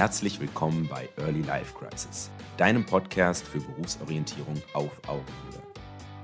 [0.00, 5.62] Herzlich willkommen bei Early Life Crisis, deinem Podcast für Berufsorientierung auf Augenhöhe.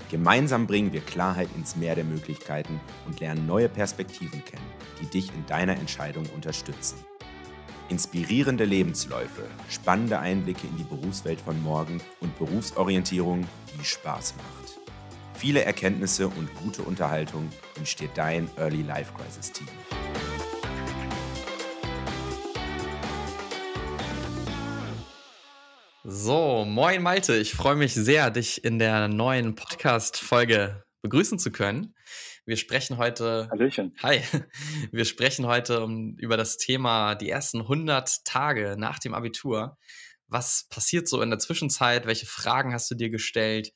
[0.09, 4.65] Gemeinsam bringen wir Klarheit ins Meer der Möglichkeiten und lernen neue Perspektiven kennen,
[4.99, 6.97] die dich in deiner Entscheidung unterstützen.
[7.87, 13.45] Inspirierende Lebensläufe, spannende Einblicke in die Berufswelt von morgen und Berufsorientierung,
[13.79, 14.79] die Spaß macht.
[15.35, 19.67] Viele Erkenntnisse und gute Unterhaltung wünscht dir dein Early Life Crisis Team.
[26.09, 31.95] So, moin Malte, ich freue mich sehr, dich in der neuen Podcast-Folge begrüßen zu können.
[32.45, 33.49] Wir sprechen heute.
[33.51, 33.93] Hallöchen.
[34.01, 34.21] Hi.
[34.93, 35.85] Wir sprechen heute
[36.15, 39.77] über das Thema die ersten 100 Tage nach dem Abitur.
[40.29, 42.05] Was passiert so in der Zwischenzeit?
[42.05, 43.73] Welche Fragen hast du dir gestellt?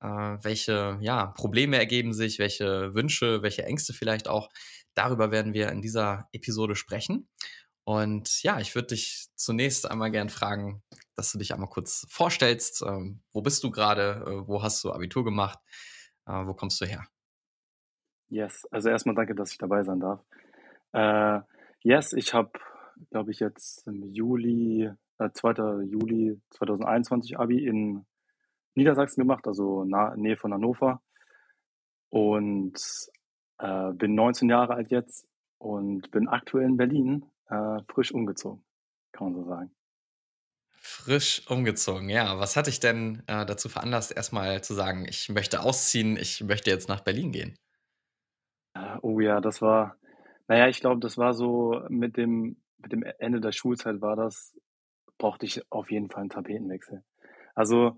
[0.00, 2.38] Äh, welche ja, Probleme ergeben sich?
[2.38, 4.48] Welche Wünsche, welche Ängste vielleicht auch?
[4.94, 7.28] Darüber werden wir in dieser Episode sprechen.
[7.82, 10.84] Und ja, ich würde dich zunächst einmal gern fragen,
[11.16, 12.82] dass du dich einmal kurz vorstellst.
[12.86, 14.24] Ähm, wo bist du gerade?
[14.26, 15.58] Äh, wo hast du Abitur gemacht?
[16.26, 17.06] Äh, wo kommst du her?
[18.28, 20.20] Yes, also erstmal danke, dass ich dabei sein darf.
[20.92, 21.40] Äh,
[21.82, 22.50] yes, ich habe,
[23.10, 25.84] glaube ich, jetzt im Juli, äh, 2.
[25.84, 28.06] Juli 2021 Abi in
[28.74, 31.00] Niedersachsen gemacht, also nah, Nähe von Hannover.
[32.08, 32.78] Und
[33.58, 35.26] äh, bin 19 Jahre alt jetzt
[35.58, 38.64] und bin aktuell in Berlin äh, frisch umgezogen,
[39.12, 39.74] kann man so sagen.
[40.86, 42.38] Frisch umgezogen, ja.
[42.38, 46.70] Was hat dich denn äh, dazu veranlasst, erstmal zu sagen, ich möchte ausziehen, ich möchte
[46.70, 47.56] jetzt nach Berlin gehen?
[48.74, 49.96] Äh, oh ja, das war,
[50.46, 54.54] naja, ich glaube, das war so mit dem, mit dem Ende der Schulzeit war das,
[55.16, 57.02] brauchte ich auf jeden Fall einen Tapetenwechsel.
[57.54, 57.96] Also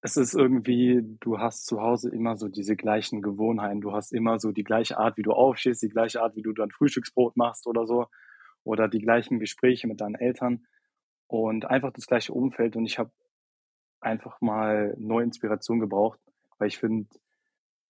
[0.00, 4.40] es ist irgendwie, du hast zu Hause immer so diese gleichen Gewohnheiten, du hast immer
[4.40, 7.68] so die gleiche Art, wie du aufstehst, die gleiche Art, wie du dein Frühstücksbrot machst
[7.68, 8.06] oder so,
[8.64, 10.66] oder die gleichen Gespräche mit deinen Eltern
[11.26, 12.76] und einfach das gleiche Umfeld.
[12.76, 13.10] Und ich habe
[14.00, 16.20] einfach mal neue Inspiration gebraucht,
[16.58, 17.08] weil ich finde,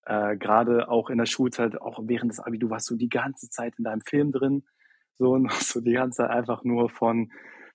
[0.04, 3.50] äh, gerade auch in der Schulzeit, auch während des Abi, du warst so die ganze
[3.50, 4.64] Zeit in deinem Film drin,
[5.14, 7.30] so und hast so die ganze Zeit einfach nur von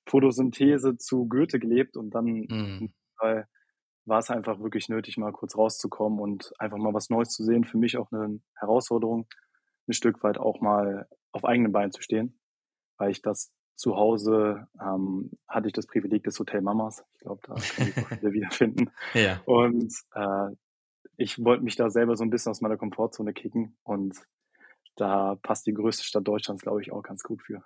[0.05, 2.93] Photosynthese zu Goethe gelebt und dann mhm.
[3.21, 3.43] äh,
[4.05, 7.65] war es einfach wirklich nötig, mal kurz rauszukommen und einfach mal was Neues zu sehen.
[7.65, 9.27] Für mich auch eine Herausforderung,
[9.87, 12.39] ein Stück weit auch mal auf eigenen Beinen zu stehen,
[12.97, 17.03] weil ich das zu Hause ähm, hatte ich das Privileg des Hotel Mamas.
[17.13, 18.91] Ich glaube, da kann ich wieder wiederfinden.
[19.13, 19.41] ja.
[19.45, 20.55] Und äh,
[21.17, 24.15] ich wollte mich da selber so ein bisschen aus meiner Komfortzone kicken und
[24.95, 27.63] da passt die größte Stadt Deutschlands, glaube ich, auch ganz gut für.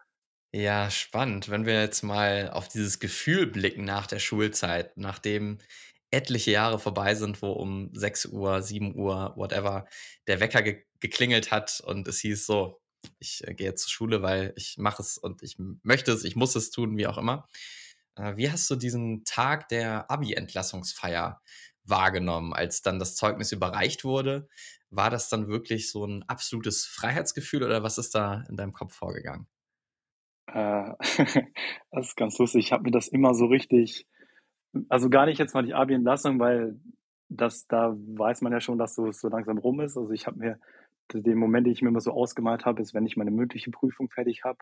[0.54, 1.50] Ja, spannend.
[1.50, 5.58] Wenn wir jetzt mal auf dieses Gefühl blicken nach der Schulzeit, nachdem
[6.12, 9.86] etliche Jahre vorbei sind, wo um 6 Uhr, 7 Uhr, whatever,
[10.28, 12.80] der Wecker ge geklingelt hat und es hieß so,
[13.20, 16.36] ich äh, gehe jetzt zur Schule, weil ich mache es und ich möchte es, ich
[16.36, 17.48] muss es tun, wie auch immer.
[18.16, 21.42] Äh, wie hast du diesen Tag der Abi-Entlassungsfeier
[21.84, 24.48] wahrgenommen, als dann das Zeugnis überreicht wurde?
[24.90, 28.94] War das dann wirklich so ein absolutes Freiheitsgefühl oder was ist da in deinem Kopf
[28.94, 29.48] vorgegangen?
[30.48, 30.94] Äh,
[31.92, 32.66] das ist ganz lustig.
[32.66, 34.08] Ich habe mir das immer so richtig,
[34.90, 36.80] also gar nicht jetzt mal die Abi-Entlassung, weil
[37.30, 39.98] das, da weiß man ja schon, dass so, so langsam rum ist.
[39.98, 40.60] Also ich habe mir
[41.14, 44.10] den Moment, den ich mir immer so ausgemalt habe, ist, wenn ich meine mündliche Prüfung
[44.10, 44.58] fertig habe,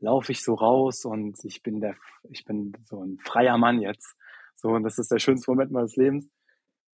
[0.00, 1.96] laufe ich so raus und ich bin der,
[2.30, 4.16] ich bin so ein freier Mann jetzt.
[4.56, 6.28] So, und das ist der schönste Moment meines Lebens.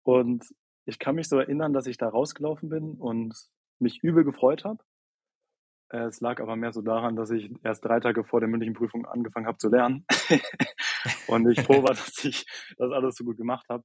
[0.03, 0.45] Und
[0.85, 3.35] ich kann mich so erinnern, dass ich da rausgelaufen bin und
[3.79, 4.83] mich übel gefreut habe.
[5.89, 9.07] Es lag aber mehr so daran, dass ich erst drei Tage vor der mündlichen Prüfung
[9.07, 10.05] angefangen habe zu lernen.
[11.29, 12.45] und ich froh war, dass ich
[12.77, 13.85] das alles so gut gemacht habe.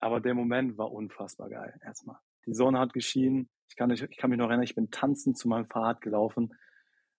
[0.00, 2.16] Aber der Moment war unfassbar geil, erstmal.
[2.46, 3.50] Die Sonne hat geschienen.
[3.70, 6.52] Ich kann, ich kann mich noch erinnern, ich bin tanzend zu meinem Fahrrad gelaufen,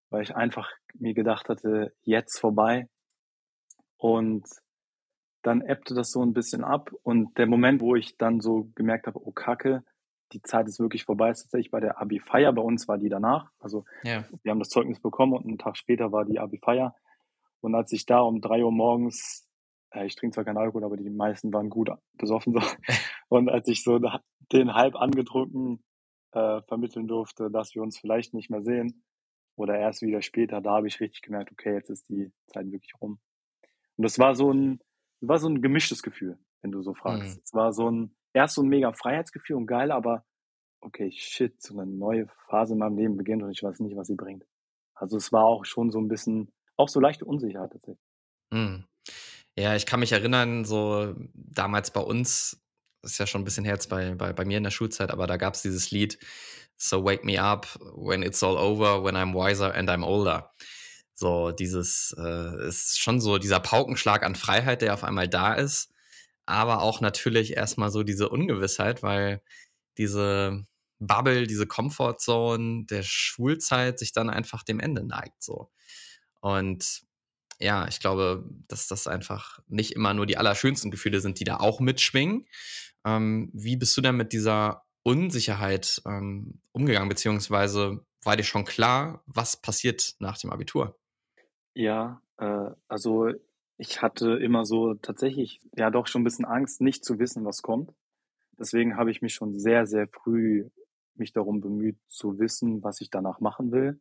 [0.09, 2.89] weil ich einfach mir gedacht hatte, jetzt vorbei.
[3.95, 4.45] Und
[5.43, 6.91] dann ebbte das so ein bisschen ab.
[7.03, 9.83] Und der Moment, wo ich dann so gemerkt habe, oh Kacke,
[10.33, 12.51] die Zeit ist wirklich vorbei, ist tatsächlich bei der Abi-Feier.
[12.51, 13.49] Bei uns war die danach.
[13.59, 14.25] Also ja.
[14.43, 16.95] wir haben das Zeugnis bekommen und einen Tag später war die Abi-Feier.
[17.61, 19.47] Und als ich da um drei Uhr morgens,
[19.91, 22.59] äh, ich trinke zwar keinen Alkohol, aber die meisten waren gut besoffen so.
[23.29, 23.99] Und als ich so
[24.51, 25.83] den halb angetrunken
[26.33, 29.03] äh, vermitteln durfte, dass wir uns vielleicht nicht mehr sehen
[29.55, 32.93] oder erst wieder später, da habe ich richtig gemerkt, okay, jetzt ist die Zeit wirklich
[33.01, 33.19] rum.
[33.97, 34.79] Und das war so ein,
[35.19, 37.37] war so ein gemischtes Gefühl, wenn du so fragst.
[37.37, 37.41] Mhm.
[37.43, 40.25] Es war so ein, erst so ein mega Freiheitsgefühl und geil, aber
[40.81, 44.07] okay, shit, so eine neue Phase in meinem Leben beginnt und ich weiß nicht, was
[44.07, 44.45] sie bringt.
[44.95, 48.07] Also es war auch schon so ein bisschen, auch so leichte Unsicherheit tatsächlich.
[48.51, 48.85] Mhm.
[49.57, 52.60] Ja, ich kann mich erinnern, so damals bei uns,
[53.03, 55.37] ist ja schon ein bisschen Herz bei, bei, bei mir in der Schulzeit, aber da
[55.37, 56.19] gab es dieses Lied,
[56.77, 60.51] So Wake Me Up When It's All Over, When I'm Wiser and I'm Older.
[61.13, 65.93] So dieses äh, ist schon so dieser Paukenschlag an Freiheit, der auf einmal da ist,
[66.45, 69.41] aber auch natürlich erstmal so diese Ungewissheit, weil
[69.97, 70.65] diese
[70.99, 75.71] Bubble, diese Comfortzone der Schulzeit sich dann einfach dem Ende neigt so.
[76.39, 77.03] Und
[77.59, 81.57] ja, ich glaube, dass das einfach nicht immer nur die allerschönsten Gefühle sind, die da
[81.57, 82.47] auch mitschwingen.
[83.05, 89.23] Ähm, wie bist du denn mit dieser Unsicherheit ähm, umgegangen, beziehungsweise war dir schon klar,
[89.25, 90.99] was passiert nach dem Abitur?
[91.73, 93.31] Ja, äh, also
[93.77, 97.63] ich hatte immer so tatsächlich ja doch schon ein bisschen Angst, nicht zu wissen, was
[97.63, 97.91] kommt.
[98.59, 100.69] Deswegen habe ich mich schon sehr, sehr früh
[101.15, 103.99] mich darum bemüht zu wissen, was ich danach machen will.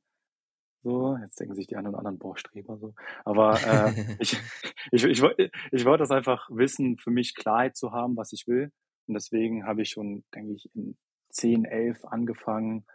[0.82, 2.94] So, jetzt denken sich die einen oder anderen, boah, Streber so.
[3.24, 4.38] Aber äh, ich,
[4.90, 8.46] ich, ich, ich, ich wollte das einfach wissen, für mich Klarheit zu haben, was ich
[8.46, 8.72] will.
[9.10, 10.96] Und deswegen habe ich schon, denke ich, in
[11.30, 12.86] 10, 11 angefangen,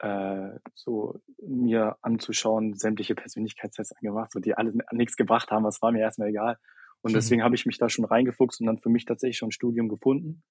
[0.00, 5.92] äh, so mir anzuschauen, sämtliche Persönlichkeitstests angemacht, so die alle nichts gebracht haben, das war
[5.92, 6.58] mir erstmal egal.
[7.00, 7.14] Und mhm.
[7.14, 9.88] deswegen habe ich mich da schon reingefuchst und dann für mich tatsächlich schon ein Studium
[9.88, 10.42] gefunden.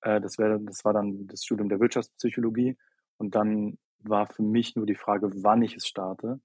[0.00, 2.76] Äh, das, wär, das war dann das Studium der Wirtschaftspsychologie.
[3.18, 6.40] Und dann war für mich nur die Frage, wann ich es starte.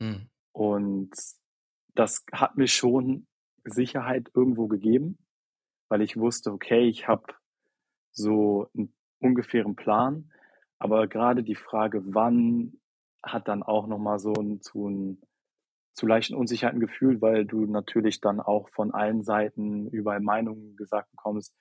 [0.00, 0.28] Mhm.
[0.50, 1.12] Und
[1.94, 3.28] das hat mir schon
[3.62, 5.18] Sicherheit irgendwo gegeben,
[5.88, 7.34] weil ich wusste, okay, ich habe
[8.12, 10.30] so einen ungefähren Plan,
[10.78, 12.78] aber gerade die Frage, wann,
[13.22, 15.22] hat dann auch nochmal so ein, zu, ein,
[15.92, 21.10] zu leichten Unsicherheiten gefühlt, weil du natürlich dann auch von allen Seiten überall Meinungen gesagt
[21.10, 21.54] bekommst,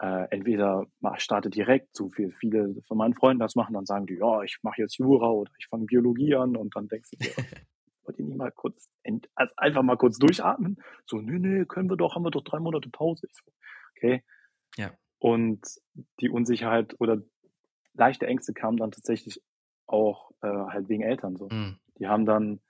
[0.00, 0.86] äh, entweder
[1.16, 4.58] starte direkt, so wie viele von meinen Freunden das machen, dann sagen die, ja, ich
[4.62, 7.32] mache jetzt Jura oder ich fange Biologie an und dann denkst du dir,
[8.06, 8.88] wollt ihr nicht mal kurz,
[9.34, 10.82] also einfach mal kurz durchatmen?
[11.06, 13.28] So, nee, nee, können wir doch, haben wir doch drei Monate Pause.
[13.32, 13.50] So,
[13.96, 14.22] okay.
[14.76, 14.92] Ja.
[15.18, 15.60] Und
[16.20, 17.22] die Unsicherheit oder
[17.94, 19.42] leichte Ängste kamen dann tatsächlich
[19.86, 21.48] auch äh, halt wegen Eltern so.
[21.50, 21.78] Mhm.
[21.98, 22.60] Die haben dann,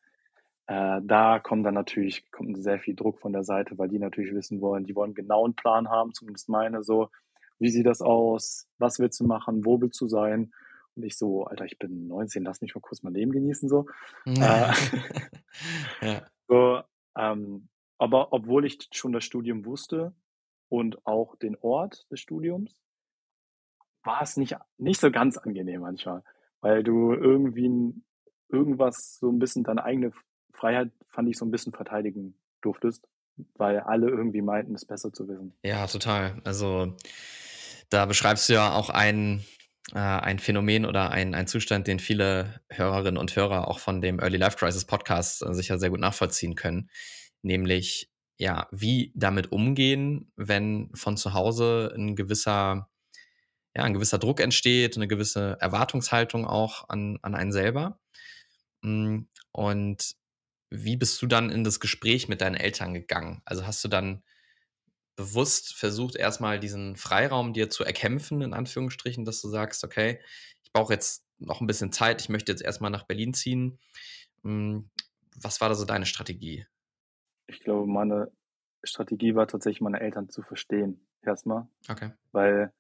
[0.67, 4.35] äh, da kommt dann natürlich, kommt sehr viel Druck von der Seite, weil die natürlich
[4.35, 7.11] wissen wollen, die wollen einen genauen Plan haben, zumindest meine so,
[7.59, 10.53] wie sieht das aus, was willst du machen, wo willst du sein?
[10.97, 13.87] Und ich so, Alter, ich bin 19, lass mich mal kurz mein Leben genießen so.
[14.27, 14.73] äh,
[16.01, 16.27] ja.
[16.49, 16.83] so
[17.17, 17.69] ähm,
[17.99, 20.15] aber obwohl ich schon das Studium wusste
[20.69, 22.77] und auch den Ort des Studiums,
[24.03, 26.23] war es nicht, nicht so ganz angenehm manchmal,
[26.61, 27.95] weil du irgendwie
[28.49, 30.13] irgendwas so ein bisschen deine eigene
[30.53, 33.07] Freiheit, fand ich, so ein bisschen verteidigen durftest,
[33.55, 35.55] weil alle irgendwie meinten, es besser zu wissen.
[35.63, 36.41] Ja, total.
[36.45, 36.95] Also
[37.89, 39.45] da beschreibst du ja auch ein,
[39.93, 44.21] äh, ein Phänomen oder ein, ein Zustand, den viele Hörerinnen und Hörer auch von dem
[44.21, 46.91] Early Life Crisis Podcast äh, sicher sehr gut nachvollziehen können,
[47.43, 52.89] nämlich ja, wie damit umgehen, wenn von zu Hause ein gewisser
[53.77, 57.99] ja, ein gewisser Druck entsteht, eine gewisse Erwartungshaltung auch an, an einen selber.
[58.83, 60.15] Hm, und
[60.71, 63.43] wie bist du dann in das Gespräch mit deinen Eltern gegangen?
[63.45, 64.23] Also hast du dann
[65.17, 70.21] bewusst versucht, erstmal diesen Freiraum dir zu erkämpfen, in Anführungsstrichen, dass du sagst, okay,
[70.63, 73.79] ich brauche jetzt noch ein bisschen Zeit, ich möchte jetzt erstmal nach Berlin ziehen.
[74.43, 74.91] Hm,
[75.41, 76.67] was war da so deine Strategie?
[77.47, 78.31] Ich glaube, meine
[78.83, 81.69] Strategie war tatsächlich, meine Eltern zu verstehen, erstmal.
[81.89, 82.13] Okay.
[82.33, 82.73] Weil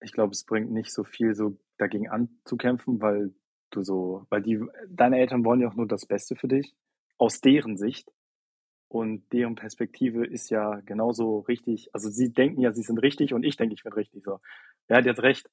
[0.00, 3.34] ich glaube, es bringt nicht so viel, so dagegen anzukämpfen, weil
[3.70, 6.74] du so, weil die, deine Eltern wollen ja auch nur das Beste für dich,
[7.18, 8.10] aus deren Sicht.
[8.88, 11.90] Und deren Perspektive ist ja genauso richtig.
[11.92, 14.24] Also sie denken ja, sie sind richtig und ich denke, ich bin richtig.
[14.24, 14.40] So,
[14.86, 15.50] wer hat jetzt recht?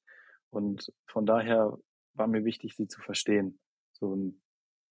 [0.50, 1.76] Und von daher
[2.14, 3.58] war mir wichtig, sie zu verstehen.
[3.92, 4.40] So, und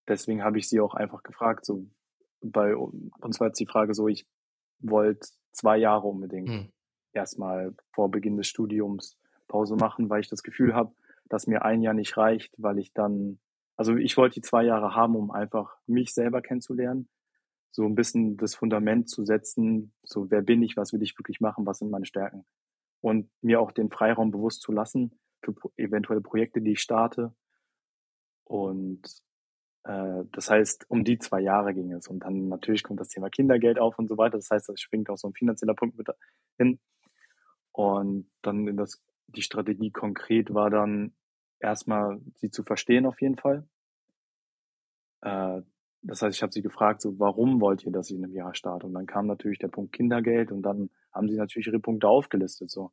[0.08, 1.66] deswegen habe ich sie auch einfach gefragt.
[1.66, 1.88] So,
[2.42, 4.28] bei uns war jetzt die Frage so, ich
[4.80, 6.72] wollte zwei Jahre unbedingt hm.
[7.14, 10.94] erstmal vor Beginn des Studiums Pause machen, weil ich das Gefühl habe,
[11.30, 13.40] dass mir ein Jahr nicht reicht, weil ich dann,
[13.76, 17.08] also ich wollte die zwei Jahre haben, um einfach mich selber kennenzulernen,
[17.76, 21.42] so ein bisschen das Fundament zu setzen, so wer bin ich, was will ich wirklich
[21.42, 22.46] machen, was sind meine Stärken?
[23.02, 27.36] Und mir auch den Freiraum bewusst zu lassen für eventuelle Projekte, die ich starte.
[28.46, 29.02] Und
[29.84, 32.08] äh, das heißt, um die zwei Jahre ging es.
[32.08, 35.10] Und dann natürlich kommt das Thema Kindergeld auf und so weiter, das heißt, das springt
[35.10, 36.08] auch so ein finanzieller Punkt mit
[36.58, 36.80] hin.
[37.74, 41.14] Und dann in das die Strategie konkret war dann
[41.60, 43.68] erstmal sie zu verstehen auf jeden Fall.
[45.24, 45.62] Äh,
[46.08, 48.54] das heißt, ich habe sie gefragt, so warum wollt ihr, dass ich in einem Jahr
[48.54, 48.86] starte?
[48.86, 52.70] Und dann kam natürlich der Punkt Kindergeld und dann haben sie natürlich ihre Punkte aufgelistet
[52.70, 52.92] so.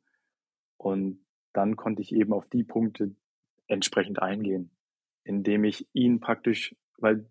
[0.77, 3.15] Und dann konnte ich eben auf die Punkte
[3.67, 4.71] entsprechend eingehen,
[5.23, 7.29] indem ich ihnen praktisch, weil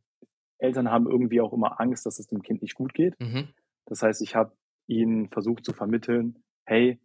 [0.59, 3.19] Eltern haben irgendwie auch immer Angst, dass es dem Kind nicht gut geht.
[3.21, 3.49] Mhm.
[3.87, 7.01] Das heißt, ich habe ihnen versucht zu vermitteln, hey,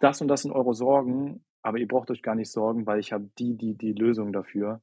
[0.00, 3.12] das und das sind eure Sorgen, aber ihr braucht euch gar nicht sorgen, weil ich
[3.12, 4.82] habe die, die, die Lösung dafür.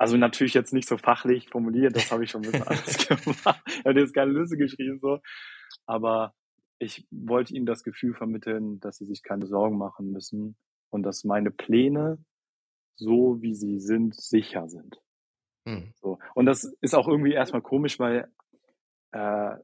[0.00, 3.62] Also natürlich jetzt nicht so fachlich formuliert, das habe ich schon ein bisschen anders gemacht.
[3.66, 5.18] Ich habe jetzt keine Liste geschrieben, so.
[5.84, 6.32] Aber
[6.78, 10.56] ich wollte ihnen das Gefühl vermitteln, dass sie sich keine Sorgen machen müssen
[10.88, 12.16] und dass meine Pläne,
[12.96, 14.98] so wie sie sind, sicher sind.
[15.68, 15.92] Hm.
[16.00, 16.18] So.
[16.34, 18.32] Und das ist auch irgendwie erstmal komisch, weil
[19.12, 19.54] äh,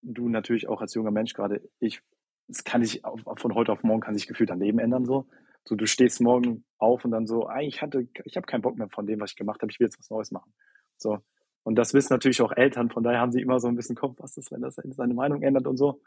[0.00, 2.02] du natürlich auch als junger Mensch gerade, ich,
[2.46, 5.26] es kann sich von heute auf morgen kann sich gefühlt dein Leben ändern so.
[5.66, 8.78] So, du stehst morgen auf und dann so, ah, ich hatte, ich habe keinen Bock
[8.78, 10.54] mehr von dem, was ich gemacht habe, ich will jetzt was Neues machen.
[10.96, 11.18] So.
[11.64, 14.16] Und das wissen natürlich auch Eltern, von daher haben sie immer so ein bisschen Kopf,
[14.18, 16.00] was ist, wenn das seine Meinung ändert und so.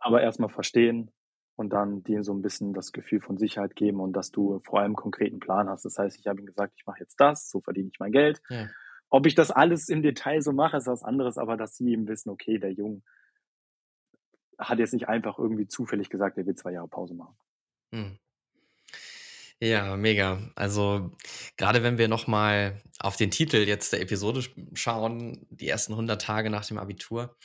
[0.00, 1.10] Aber erstmal verstehen
[1.56, 4.78] und dann dir so ein bisschen das Gefühl von Sicherheit geben und dass du vor
[4.78, 5.84] allem einen konkreten Plan hast.
[5.84, 8.40] Das heißt, ich habe ihm gesagt, ich mache jetzt das, so verdiene ich mein Geld.
[8.48, 8.68] Ja.
[9.10, 12.08] Ob ich das alles im Detail so mache, ist was anderes, aber dass sie eben
[12.08, 13.02] wissen, okay, der Junge
[14.58, 17.36] hat jetzt nicht einfach irgendwie zufällig gesagt, er will zwei Jahre Pause machen.
[17.92, 18.18] Hm.
[19.60, 20.50] Ja, mega.
[20.54, 21.10] Also
[21.56, 24.42] gerade wenn wir noch mal auf den Titel jetzt der Episode
[24.74, 27.36] schauen, die ersten 100 Tage nach dem Abitur.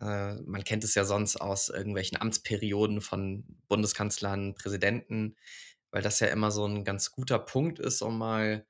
[0.00, 5.36] Äh, man kennt es ja sonst aus irgendwelchen Amtsperioden von Bundeskanzlern, Präsidenten,
[5.90, 8.64] weil das ja immer so ein ganz guter Punkt ist, um mal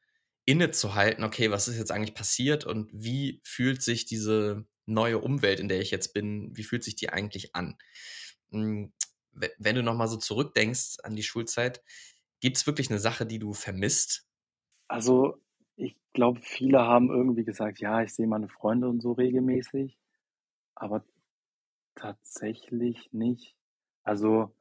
[0.47, 5.69] innezuhalten, okay, was ist jetzt eigentlich passiert und wie fühlt sich diese neue Umwelt, in
[5.69, 7.77] der ich jetzt bin, wie fühlt sich die eigentlich an?
[9.33, 11.83] Wenn du noch mal so zurückdenkst an die Schulzeit,
[12.41, 14.27] gibt es wirklich eine Sache, die du vermisst?
[14.89, 15.37] Also,
[15.77, 19.99] ich glaube, viele haben irgendwie gesagt: „Ja, ich sehe meine Freunde und so regelmäßig“,
[20.75, 21.05] aber
[21.97, 23.57] tatsächlich nicht.
[24.05, 24.55] Also,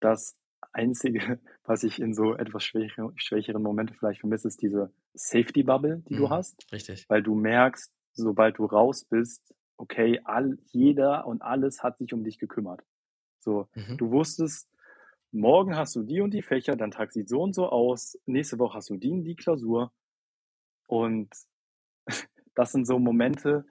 [0.00, 0.38] das
[0.72, 6.04] Einzige, was ich in so etwas schwächere schwächeren Momente vielleicht vermisse, ist diese Safety Bubble,
[6.08, 6.58] die du mhm, hast.
[6.72, 7.08] richtig.
[7.08, 12.24] Weil du merkst, sobald du raus bist, okay, all jeder und alles hat sich um
[12.24, 12.84] dich gekümmert.
[13.48, 13.96] So, Mhm.
[13.96, 14.68] du wusstest,
[15.32, 18.58] morgen hast du die und die Fächer, dein Tag sieht so und so aus, nächste
[18.58, 19.90] Woche hast du die und die Klausur.
[20.86, 21.30] Und
[22.54, 23.64] das sind so Momente,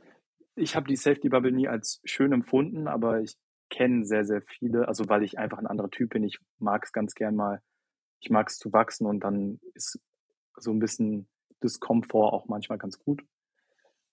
[0.55, 3.36] ich habe die Safety Bubble nie als schön empfunden, aber ich
[3.69, 6.24] kenne sehr, sehr viele, also weil ich einfach ein anderer Typ bin.
[6.24, 7.62] Ich mag es ganz gern mal,
[8.19, 10.00] ich mag es zu wachsen und dann ist
[10.55, 11.29] so ein bisschen
[11.62, 13.24] Diskomfort auch manchmal ganz gut.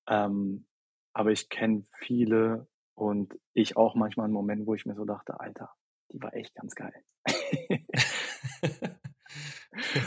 [0.08, 0.66] Ähm,
[1.14, 5.40] aber ich kenne viele und ich auch manchmal einen Moment, wo ich mir so dachte,
[5.40, 5.70] Alter,
[6.12, 6.94] die war echt ganz geil.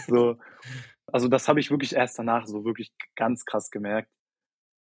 [0.07, 0.37] so,
[1.07, 4.11] also das habe ich wirklich erst danach so wirklich ganz krass gemerkt,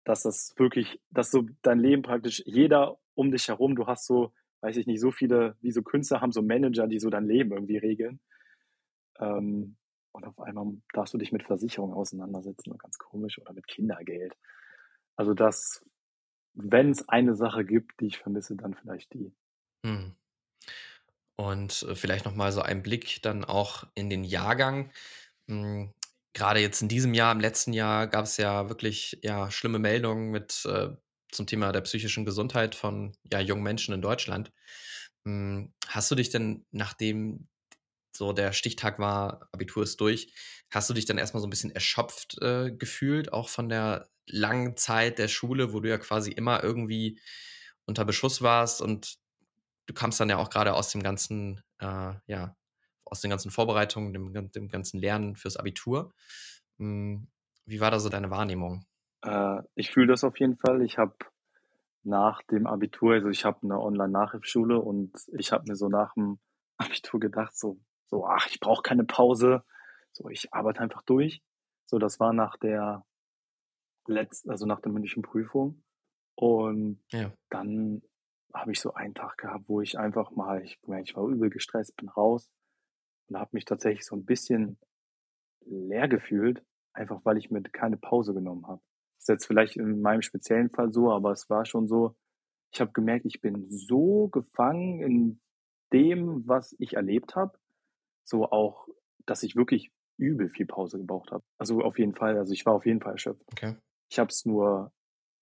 [0.04, 4.32] dass das wirklich, dass so dein Leben praktisch jeder um dich herum, du hast so,
[4.60, 7.52] weiß ich nicht, so viele, wie so Künstler haben so Manager, die so dein Leben
[7.52, 8.20] irgendwie regeln.
[9.18, 9.76] Ähm,
[10.12, 14.34] und auf einmal darfst du dich mit Versicherungen auseinandersetzen, ganz komisch, oder mit Kindergeld.
[15.16, 15.84] Also das,
[16.56, 19.32] wenn es eine Sache gibt, die ich vermisse, dann vielleicht die.
[19.84, 20.14] Hm.
[21.36, 24.90] Und äh, vielleicht noch mal so ein Blick dann auch in den Jahrgang.
[25.48, 25.92] Hm,
[26.32, 30.30] Gerade jetzt in diesem Jahr, im letzten Jahr gab es ja wirklich ja schlimme Meldungen
[30.30, 30.88] mit äh,
[31.30, 34.52] zum Thema der psychischen Gesundheit von ja jungen Menschen in Deutschland.
[35.25, 37.48] Hm, hast du dich denn, nachdem
[38.16, 40.32] so der Stichtag war, Abitur ist durch,
[40.70, 44.76] hast du dich dann erstmal so ein bisschen erschöpft äh, gefühlt, auch von der langen
[44.76, 47.20] Zeit der Schule, wo du ja quasi immer irgendwie
[47.85, 49.18] unter Beschuss warst und
[49.87, 52.56] du kamst dann ja auch gerade aus dem ganzen, äh, ja,
[53.04, 56.12] aus den ganzen Vorbereitungen, dem, dem ganzen Lernen fürs Abitur.
[56.78, 57.28] Hm,
[57.64, 58.85] wie war da so deine Wahrnehmung?
[59.23, 60.82] Äh, ich fühle das auf jeden Fall.
[60.82, 61.14] Ich habe
[62.02, 66.38] nach dem Abitur, also ich habe eine Online-Nachhilfeschule und ich habe mir so nach dem
[66.76, 69.62] Abitur gedacht, so, so ach, ich brauche keine Pause,
[70.16, 71.42] so ich arbeite einfach durch.
[71.87, 73.04] So, das war nach der
[74.06, 75.82] letzten, also nach der mündlichen Prüfung.
[76.35, 77.32] Und ja.
[77.50, 78.02] dann
[78.52, 81.96] habe ich so einen Tag gehabt, wo ich einfach mal, ich, ich war übel gestresst,
[81.96, 82.50] bin raus
[83.28, 84.78] und habe mich tatsächlich so ein bisschen
[85.66, 88.80] leer gefühlt, einfach weil ich mir keine Pause genommen habe.
[89.16, 92.16] Das ist jetzt vielleicht in meinem speziellen Fall so, aber es war schon so,
[92.73, 95.40] ich habe gemerkt, ich bin so gefangen in
[95.92, 97.58] dem, was ich erlebt habe,
[98.25, 98.88] so auch,
[99.25, 101.44] dass ich wirklich übel viel Pause gebraucht habe.
[101.58, 103.44] Also auf jeden Fall, also ich war auf jeden Fall erschöpft.
[103.52, 103.76] Okay.
[104.08, 104.92] Ich habe es nur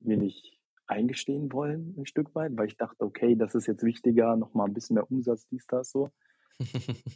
[0.00, 4.36] mir nicht eingestehen wollen, ein Stück weit, weil ich dachte, okay, das ist jetzt wichtiger,
[4.36, 6.10] nochmal ein bisschen mehr Umsatz, dies, das, so.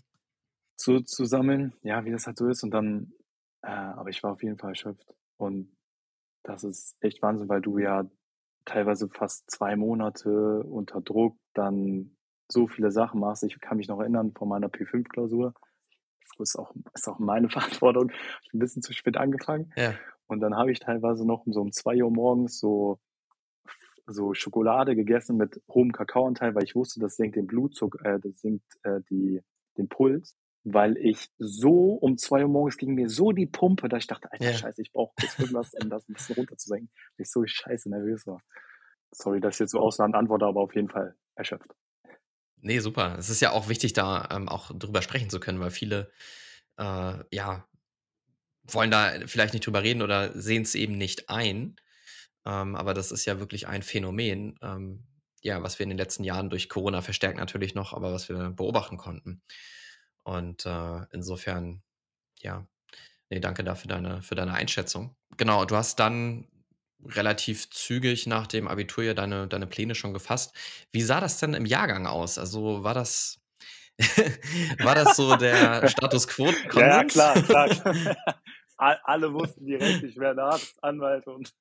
[0.77, 2.63] zu, zu sammeln, ja, wie das halt so ist.
[2.63, 3.13] Und dann,
[3.63, 5.15] äh, aber ich war auf jeden Fall erschöpft.
[5.37, 5.77] Und
[6.45, 8.09] das ist echt Wahnsinn, weil du ja
[8.65, 12.17] teilweise fast zwei Monate unter Druck dann
[12.51, 13.43] so viele Sachen machst.
[13.45, 15.55] Ich kann mich noch erinnern von meiner P5-Klausur.
[16.39, 18.11] Das ist auch, ist auch meine Verantwortung.
[18.45, 19.73] Ich ein bisschen zu spät angefangen.
[19.77, 19.95] Ja.
[20.27, 22.99] Und dann habe ich teilweise noch um so um zwei Uhr morgens so
[24.11, 28.41] so Schokolade gegessen mit hohem Kakaoanteil, weil ich wusste, das senkt den Blutzucker, äh, das
[28.41, 29.43] senkt äh, die,
[29.77, 30.35] den Puls.
[30.65, 34.33] weil ich so um zwei Uhr morgens ging mir so die Pumpe, dass ich dachte,
[34.33, 34.53] Alter, Ja.
[34.55, 38.27] scheiße, ich brauche jetzt irgendwas, um das ein bisschen runterzusenken, weil ich so scheiße nervös
[38.27, 38.41] war.
[39.13, 41.71] Sorry, dass ich jetzt so ausland antworte, aber auf jeden Fall erschöpft.
[42.61, 43.17] Nee, super.
[43.19, 46.11] Es ist ja auch wichtig, da ähm, auch drüber sprechen zu können, weil viele,
[46.77, 47.67] äh, ja,
[48.65, 51.77] wollen da vielleicht nicht drüber reden oder sehen es eben nicht ein.
[52.45, 55.05] Ähm, aber das ist ja wirklich ein Phänomen, ähm,
[55.43, 58.51] ja, was wir in den letzten Jahren durch Corona verstärkt natürlich noch, aber was wir
[58.51, 59.43] beobachten konnten.
[60.25, 61.83] Und äh, insofern,
[62.41, 62.67] ja,
[63.31, 65.17] nee, danke dafür deine, für deine Einschätzung.
[65.37, 66.49] Genau, du hast dann
[67.05, 70.55] relativ zügig nach dem Abitur ja deine, deine Pläne schon gefasst.
[70.93, 72.39] Wie sah das denn im Jahrgang aus?
[72.39, 73.41] Also war das,
[74.81, 76.53] war das so der Status quo?
[76.75, 77.13] Ja, ja, Konsens?
[77.13, 77.69] klar, klar.
[77.95, 78.17] klar.
[78.77, 81.53] All- Alle wussten direkt, ich werde Arzt, Anwalt und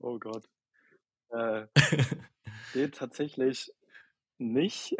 [0.00, 0.48] oh Gott.
[1.30, 1.66] Äh,
[2.74, 3.72] nee, tatsächlich
[4.38, 4.96] nicht.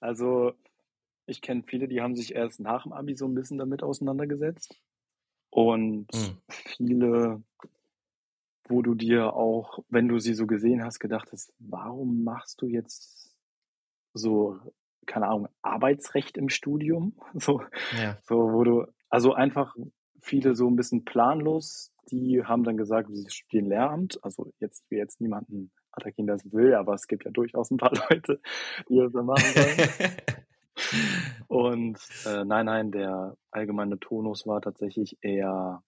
[0.00, 0.52] Also
[1.26, 4.78] ich kenne viele, die haben sich erst nach dem Abi so ein bisschen damit auseinandergesetzt.
[5.50, 6.38] Und Hm.
[6.50, 7.42] viele,
[8.68, 12.66] wo du dir auch, wenn du sie so gesehen hast, gedacht hast, warum machst du
[12.66, 13.34] jetzt
[14.14, 14.58] so,
[15.06, 17.14] keine Ahnung, Arbeitsrecht im Studium?
[17.34, 17.62] So,
[18.00, 18.18] Ja.
[18.22, 19.74] so, wo du, also einfach
[20.20, 24.18] viele so ein bisschen planlos, die haben dann gesagt, sie studieren Lehramt.
[24.22, 27.92] Also jetzt, will jetzt niemanden attackieren, es will, aber es gibt ja durchaus ein paar
[28.10, 28.40] Leute,
[28.88, 30.16] die das dann machen wollen.
[31.48, 35.82] Und äh, nein, nein, der allgemeine Tonus war tatsächlich eher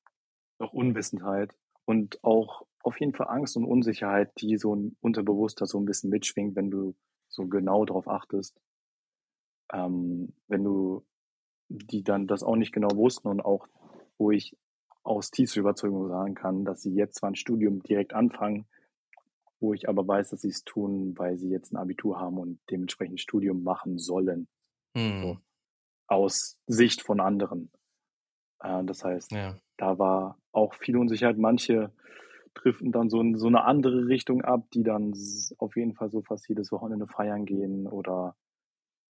[0.58, 1.52] noch Unwissenheit
[1.86, 6.10] und auch auf jeden Fall Angst und Unsicherheit, die so ein Unterbewusster so ein bisschen
[6.10, 6.94] mitschwingt, wenn du
[7.28, 8.60] so genau darauf achtest.
[9.72, 11.04] Ähm, wenn du
[11.68, 13.66] die dann das auch nicht genau wussten und auch,
[14.18, 14.56] wo ich
[15.02, 18.66] aus tiefster Überzeugung sagen kann, dass sie jetzt zwar ein Studium direkt anfangen,
[19.58, 22.60] wo ich aber weiß, dass sie es tun, weil sie jetzt ein Abitur haben und
[22.70, 24.48] dementsprechend ein Studium machen sollen,
[24.96, 25.38] Hm.
[26.06, 27.70] aus Sicht von anderen.
[28.60, 29.58] Äh, das heißt, Ja.
[29.76, 31.38] Da war auch viel Unsicherheit.
[31.38, 31.92] Manche
[32.54, 35.12] driften dann so so eine andere Richtung ab, die dann
[35.58, 38.36] auf jeden Fall so fast jedes Wochenende feiern gehen oder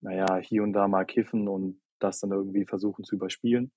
[0.01, 3.73] naja, hier und da mal kiffen und das dann irgendwie versuchen zu überspielen.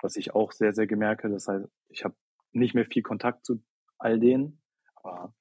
[0.00, 1.28] Was ich auch sehr, sehr gemerke.
[1.28, 2.14] Das heißt, ich habe
[2.52, 3.62] nicht mehr viel Kontakt zu
[3.98, 4.62] all denen,
[4.96, 5.34] aber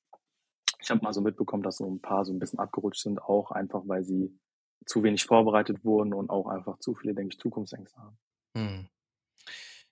[0.82, 3.52] ich habe mal so mitbekommen, dass so ein paar so ein bisschen abgerutscht sind, auch
[3.52, 4.38] einfach, weil sie
[4.86, 8.18] zu wenig vorbereitet wurden und auch einfach zu viele, denke ich, Zukunftsängste haben.
[8.58, 8.89] Hm.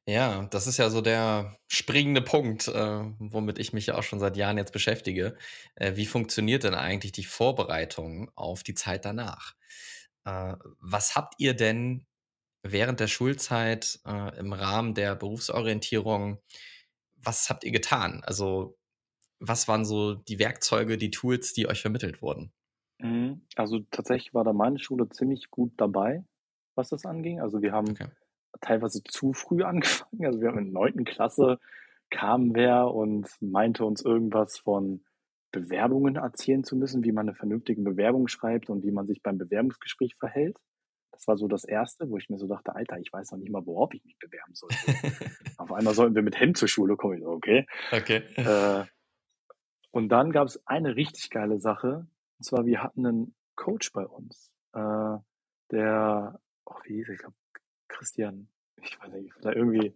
[0.09, 2.71] Ja, das ist ja so der springende Punkt, äh,
[3.19, 5.37] womit ich mich ja auch schon seit Jahren jetzt beschäftige.
[5.75, 9.55] Äh, wie funktioniert denn eigentlich die Vorbereitung auf die Zeit danach?
[10.25, 12.05] Äh, was habt ihr denn
[12.63, 16.41] während der Schulzeit äh, im Rahmen der Berufsorientierung,
[17.17, 18.23] was habt ihr getan?
[18.25, 18.77] Also,
[19.39, 22.53] was waren so die Werkzeuge, die Tools, die euch vermittelt wurden?
[22.99, 23.41] Mhm.
[23.55, 26.23] Also tatsächlich war da meine Schule ziemlich gut dabei,
[26.75, 27.39] was das anging.
[27.41, 28.07] Also wir haben Okay.
[28.61, 30.25] Teilweise zu früh angefangen.
[30.25, 31.59] Also wir haben in der neunten Klasse
[32.09, 35.03] kam wer und meinte uns irgendwas von
[35.51, 39.37] Bewerbungen erzählen zu müssen, wie man eine vernünftige Bewerbung schreibt und wie man sich beim
[39.37, 40.57] Bewerbungsgespräch verhält.
[41.11, 43.51] Das war so das Erste, wo ich mir so dachte, Alter, ich weiß noch nicht
[43.51, 44.69] mal, worauf ich mich bewerben soll.
[45.57, 47.25] Auf einmal sollten wir mit Hemd zur Schule kommen.
[47.25, 47.65] Okay.
[47.91, 48.21] okay.
[48.35, 48.85] Äh,
[49.91, 52.07] und dann gab es eine richtig geile Sache.
[52.37, 55.17] Und zwar, wir hatten einen Coach bei uns, äh,
[55.71, 57.13] der, oh, wie hieß er?
[57.15, 57.35] Ich glaube,
[57.97, 58.47] Christian,
[58.81, 59.93] ich weiß nicht, oder irgendwie,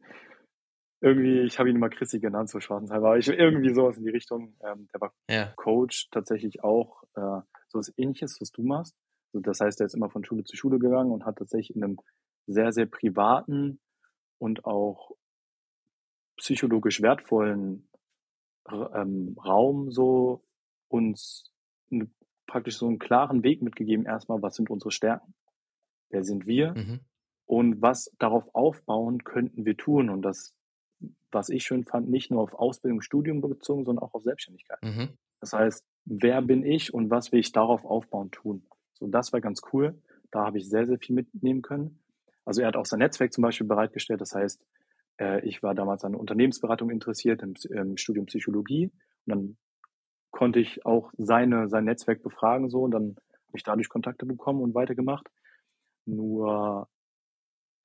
[1.02, 4.10] irgendwie, ich habe ihn immer Christi genannt, so schwarzenshalber, aber ich, irgendwie sowas in die
[4.10, 4.56] Richtung.
[4.64, 5.54] Ähm, der war Ja.
[5.56, 8.96] Coach tatsächlich auch, äh, so was ähnliches, was du machst.
[9.34, 11.84] Also das heißt, er ist immer von Schule zu Schule gegangen und hat tatsächlich in
[11.84, 12.00] einem
[12.48, 13.80] sehr, sehr privaten
[14.40, 15.12] und auch
[16.38, 17.88] psychologisch wertvollen
[18.70, 20.44] ähm, Raum so
[20.88, 21.52] uns
[21.92, 22.14] n-
[22.48, 25.34] praktisch so einen klaren Weg mitgegeben, erstmal, was sind unsere Stärken,
[26.10, 27.00] wer sind wir Mhm.
[27.52, 30.10] Und was darauf aufbauen könnten wir tun.
[30.10, 30.56] Und das,
[31.34, 34.82] was ich schön fand, nicht nur auf Ausbildung, Studium bezogen, sondern auch auf Selbstständigkeit.
[34.82, 35.10] Mhm.
[35.42, 38.66] Das heißt, wer bin ich und was will ich darauf aufbauen tun?
[38.94, 40.02] So, das war ganz cool.
[40.32, 42.00] Da habe ich sehr, sehr viel mitnehmen können.
[42.46, 44.22] Also er hat auch sein Netzwerk zum Beispiel bereitgestellt.
[44.22, 44.64] Das heißt,
[45.20, 48.94] äh, ich war damals an Unternehmensberatung interessiert im, im Studium Psychologie.
[49.26, 49.58] Und dann
[50.32, 54.62] konnte ich auch seine, sein Netzwerk befragen so und dann habe ich dadurch Kontakte bekommen
[54.62, 55.28] und weitergemacht.
[56.06, 56.88] Nur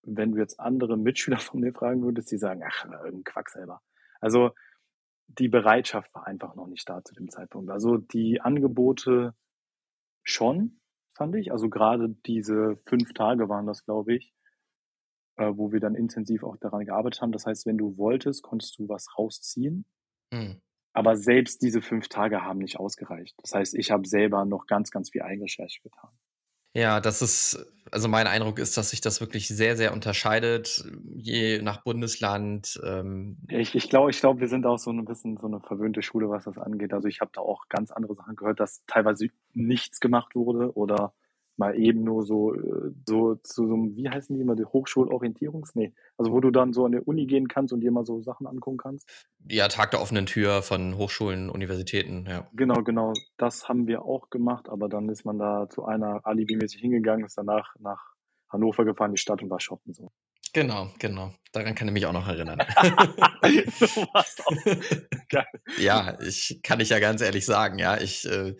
[0.06, 3.82] wenn du jetzt andere Mitschüler von mir fragen würdest, die sagen, ach, irgendein Quack selber.
[4.20, 4.50] Also
[5.28, 7.70] die Bereitschaft war einfach noch nicht da zu dem Zeitpunkt.
[7.70, 9.34] Also die Angebote
[10.22, 10.80] schon,
[11.14, 11.50] fand ich.
[11.52, 14.32] Also gerade diese fünf Tage waren das, glaube ich,
[15.36, 17.32] äh, wo wir dann intensiv auch daran gearbeitet haben.
[17.32, 19.84] Das heißt, wenn du wolltest, konntest du was rausziehen.
[20.32, 20.60] Mhm.
[20.92, 23.36] Aber selbst diese fünf Tage haben nicht ausgereicht.
[23.42, 26.10] Das heißt, ich habe selber noch ganz, ganz viel Eigenrecherche getan.
[26.76, 27.58] Ja, das ist
[27.90, 30.84] also mein Eindruck ist, dass sich das wirklich sehr, sehr unterscheidet,
[31.14, 32.78] je nach Bundesland.
[32.84, 33.38] Ähm.
[33.48, 36.28] Ich ich glaube ich glaube, wir sind auch so 'n bisschen so 'ne verwöhnte Schule,
[36.28, 36.92] was das angeht.
[36.92, 41.12] Also, ich habe da auch ganz andere Sachen gehört, dass teilweise nichts gemacht wurde oder
[41.58, 45.74] mal eben nur so äh, so zu so 'nem wie heißen die immer, die Hochschulorientierungs
[45.74, 48.20] ne, also, wo du dann so an die Uni gehen kannst und dir mal so
[48.22, 49.08] Sachen angucken kannst.
[49.48, 52.48] Ja, Tag der offenen Tür von Hochschulen, Universitäten, ja.
[52.54, 53.12] Genau, genau.
[53.36, 57.38] Das haben wir auch gemacht, aber dann ist man da zu einer alibimäßig hingegangen, ist
[57.38, 58.14] danach nach
[58.48, 60.10] Hannover gefahren, die Stadt und war shoppen so.
[60.52, 61.34] Genau, genau.
[61.52, 62.58] Daran kann ich mich auch noch erinnern.
[63.42, 64.56] Du warst auch
[65.28, 65.44] geil.
[65.78, 68.56] Ja, ich kann ich ja ganz ehrlich sagen, ja, ich, äh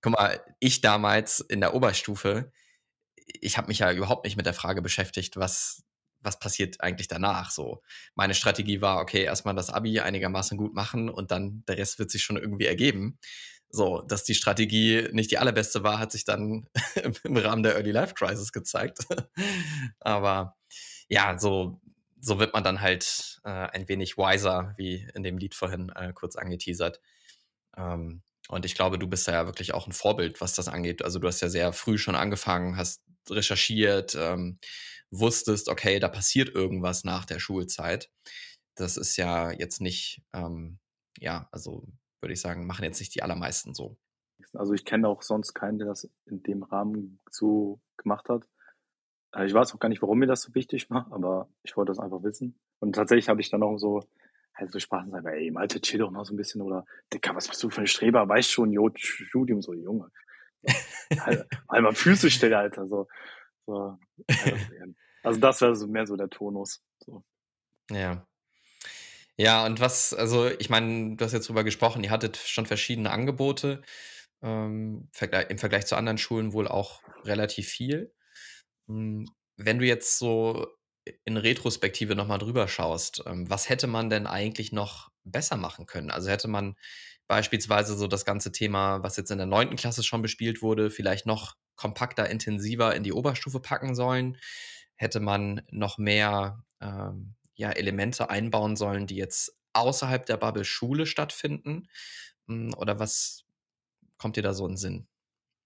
[0.00, 2.52] guck mal, ich damals in der Oberstufe,
[3.16, 5.84] ich habe mich ja überhaupt nicht mit der Frage beschäftigt, was
[6.22, 7.82] was passiert eigentlich danach so.
[8.14, 11.98] Meine Strategie war, okay, erst mal das Abi einigermaßen gut machen und dann der Rest
[11.98, 13.18] wird sich schon irgendwie ergeben.
[13.70, 16.68] So, dass die Strategie nicht die allerbeste war, hat sich dann
[17.24, 19.06] im Rahmen der Early Life Crisis gezeigt.
[20.00, 20.56] Aber
[21.08, 21.80] ja, so
[22.20, 26.12] so wird man dann halt, äh, ein wenig wiser, wie in dem Lied vorhin, äh,
[26.12, 27.00] kurz angeteasert.
[27.76, 31.02] Ähm, und ich glaube, du bist da ja wirklich auch 'n Vorbild, was das angeht.
[31.04, 34.58] Also, du hast ja sehr früh schon angefangen, hast recherchiert, ähm,
[35.10, 38.10] wusstest, okay, da passiert irgendwas nach der Schulzeit.
[38.76, 40.78] Das ist ja jetzt nicht, ähm
[41.20, 41.86] ja, also,
[42.20, 43.98] würde ich sagen, machen jetzt nicht die allermeisten so.
[44.54, 48.48] Also, ich kenne auch sonst keinen, der das in dem Rahmen so gemacht hat.
[49.34, 51.90] Äh, ich weiß auch gar nicht, warum mir das so wichtig war, aber ich wollte
[51.92, 52.58] das einfach wissen.
[52.80, 54.04] Und tatsächlich habe ich dann auch so
[54.54, 57.62] halt so spaßeshalber: „Ey, Malte, chill doch mal so 'n bisschen“ oder: „Dicker, was bist
[57.62, 58.28] du für 'n Streber?
[58.28, 60.10] Weißt schon, jo, Studium“ so: „Junge,
[61.18, 63.08] halt halt mal Füße still, Alter“, so
[63.66, 63.98] so.
[65.22, 67.24] Also, das wäre so mehr so der Tonus, so.
[67.90, 68.26] Ja.
[69.38, 73.10] Ja, und was also, ich meine, du hast jetzt drüber gesprochen, ihr hattet schon verschiedene
[73.10, 73.82] Angebote,
[74.42, 75.08] ähm,
[75.48, 78.12] im Vergleich zu anderen Schulen wohl auch relativ viel.
[78.88, 80.68] Hm, wenn du jetzt so
[81.24, 85.86] in Retrospektive noch mal drüber schaust, ähm, was hätte man denn eigentlich noch besser machen
[85.86, 86.10] können?
[86.10, 86.76] Also, hätte man
[87.28, 89.76] beispielsweise so das ganze Thema, was jetzt in der 9.
[89.76, 94.36] Klasse schon bespielt wurde, vielleicht noch kompakter, intensiver in die Oberstufe packen sollen?
[94.96, 101.06] Hätte man noch mehr, ähm, ja, Elemente einbauen sollen, die jetzt außerhalb der Bubble Schule
[101.06, 101.88] stattfinden?
[102.48, 103.44] Hm, oder was
[104.18, 105.06] kommt dir da so in Sinn?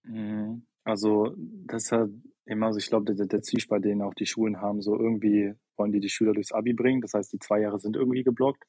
[0.04, 0.66] Mhm.
[0.84, 2.10] Also, das halt
[2.46, 5.92] immer so ich glaube, der der Zwiespalt, den auch die Schulen haben, so irgendwie wollen
[5.92, 7.00] die die Schüler durchs Abi bringen.
[7.00, 8.64] Das heißt, die 2 Jahre sind irgendwie geblockt,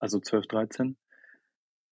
[0.00, 0.96] also 12, 13.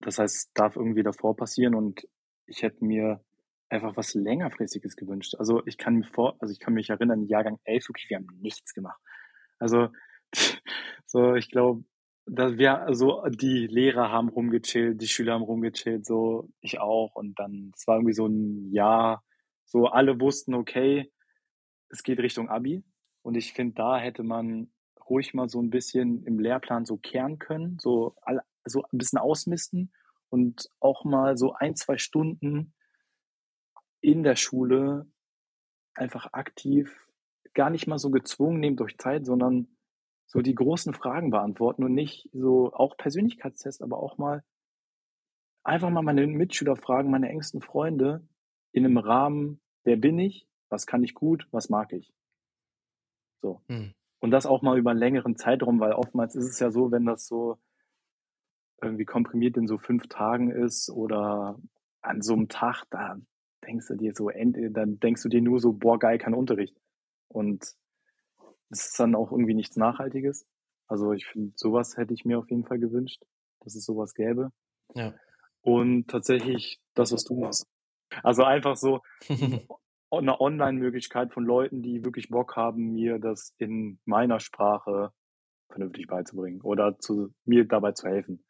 [0.01, 2.07] Das heißt, es darf irgendwie davor passieren und
[2.47, 3.23] ich hätte mir
[3.69, 5.35] einfach was längerfristiges gewünscht.
[5.39, 8.29] Also, ich kann mir vor also, ich kann mich erinnern, Jahrgang 11, wirklich, wir haben
[8.41, 9.01] nichts gemacht.
[9.59, 9.89] Also,
[11.07, 11.85] so, ich glaube,
[12.27, 17.15] dass wir also, die Lehrer haben rumgechillt, die Schüler haben rumgechillt, so, ich auch.
[17.17, 19.23] Und dann es war irgendwie so 'n Jahr,
[19.71, 21.13] so alle wussten: „Okay,
[21.91, 22.85] es geht Richtung Abi.“
[23.23, 24.73] Und ich finde, da hätte man
[25.11, 28.17] ruhig mal so 'n bisschen im Lehrplan so kehren können, so
[28.67, 29.93] so 'n bisschen ausmisten
[30.31, 32.73] und auch mal so 1, 2 Stunden
[34.03, 35.07] in der Schule
[35.95, 37.09] einfach aktiv
[37.55, 39.69] gar nicht mal so gezwungen, nehmt euch Zeit, sondern
[40.27, 44.43] so die großen Fragen beantworten und nicht so auch Persönlichkeitstest, aber auch mal
[45.67, 48.27] einfach mal meine Mitschüler fragen, meine engsten Freunde
[48.73, 50.47] in 'nem Rahmen: „Wer bin ich?
[50.69, 51.47] Was kann ich gut?
[51.53, 52.13] Was mag ich?“
[53.43, 53.61] So.
[53.69, 53.93] Mhm.
[54.21, 57.07] Und das auch mal über 'n längeren Zeitraum, weil oftmals ist es ja so, wenn
[57.07, 57.59] das so
[58.83, 61.59] irgendwie komprimiert in so 5 Tagen ist oder
[62.03, 63.19] an so 'nem Tag, da
[63.67, 66.77] denkst du dir so dann denkst du dir nur so: „Boah, geil, kein Unterricht.“
[67.29, 67.63] Und
[68.71, 70.47] es ist dann auch irgendwie nichts Nachhaltiges.
[70.89, 73.23] Also, ich finde, so was hätte ich mir auf jeden Fall gewünscht,
[73.61, 74.51] dass es so was gäbe.
[74.95, 75.21] Ja.
[75.65, 77.67] Und tatsächlich das, was du machst.
[78.23, 79.01] Also, einfach so
[79.41, 79.61] 'n
[80.11, 85.13] o 'ne Online-Möglichkeit von Leuten, die wirklich Bock haben, mir das in meiner Sprache
[85.71, 88.43] vernünftig beizubringen oder zu mir dabei zu helfen.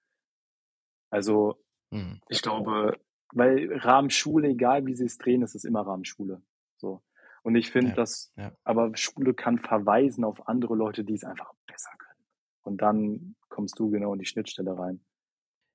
[1.12, 1.56] Also,
[1.92, 2.20] Mhm.
[2.28, 2.98] ich glaube
[3.32, 6.42] weil Rahmen Schule, egal wie drehen, es ist immer Rahmen Schule,
[6.78, 7.02] so.
[7.42, 8.52] Und ich finde, Ja, dass ja.
[8.64, 12.24] aber Schule kann verweisen auf andere Leute, die's einfach besser können.
[12.62, 15.04] Und dann kommst du genau in die Schnittstelle rein.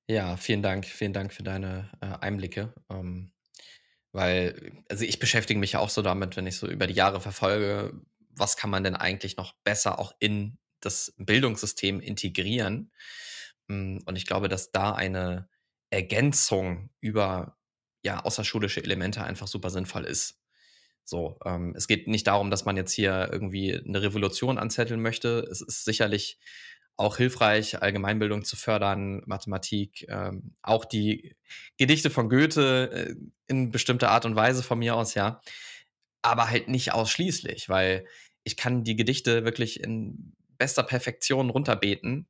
[0.08, 0.86] Ja, vielen Dank.
[0.86, 2.74] Vielen Dank für deine, äh, Einblicke.
[2.88, 3.32] Ähm,
[4.16, 7.20] weil also, ich beschäftige mich ja auch so damit, wenn ich so über die Jahre
[7.20, 7.94] verfolge,
[8.30, 12.92] was kann man denn eigentlich noch besser auch in das Bildungssystem integrieren?
[13.68, 15.48] Hm, und ich glaube, dass da eine
[15.90, 17.58] Ergänzung über,
[18.04, 20.40] ja, außerschulische Elemente einfach super sinnvoll ist.
[21.04, 25.40] So, ähm, es geht nicht darum, dass man jetzt hier irgendwie 'ne Revolution anzetteln möchte.
[25.50, 26.38] Es ist sicherlich
[26.96, 31.36] auch hilfreich, Allgemeinbildung zu fördern, Mathematik, ähm, auch die
[31.76, 33.14] Gedichte von Goethe, äh,
[33.48, 35.40] in bestimmter Art und Weise von mir aus, ja.
[36.22, 38.06] aber halt nicht ausschließlich, weil
[38.44, 42.28] ich kann die Gedichte wirklich in bester Perfektion runterbeten.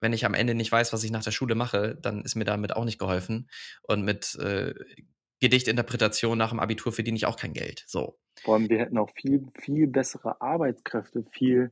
[0.00, 2.44] Wenn ich am Ende nicht weiß, was ich nach der Schule mache, dann ist mir
[2.44, 3.50] damit auch nicht geholfen.
[3.82, 4.74] Und mit äh,
[5.40, 7.84] Gedichtinterpretation nach dem Abitur verdiene ich auch kein Geld.
[7.86, 8.18] So.
[8.42, 11.70] Vor allem, wir hätten auch viel, viel bessere Arbeitskräfte, viel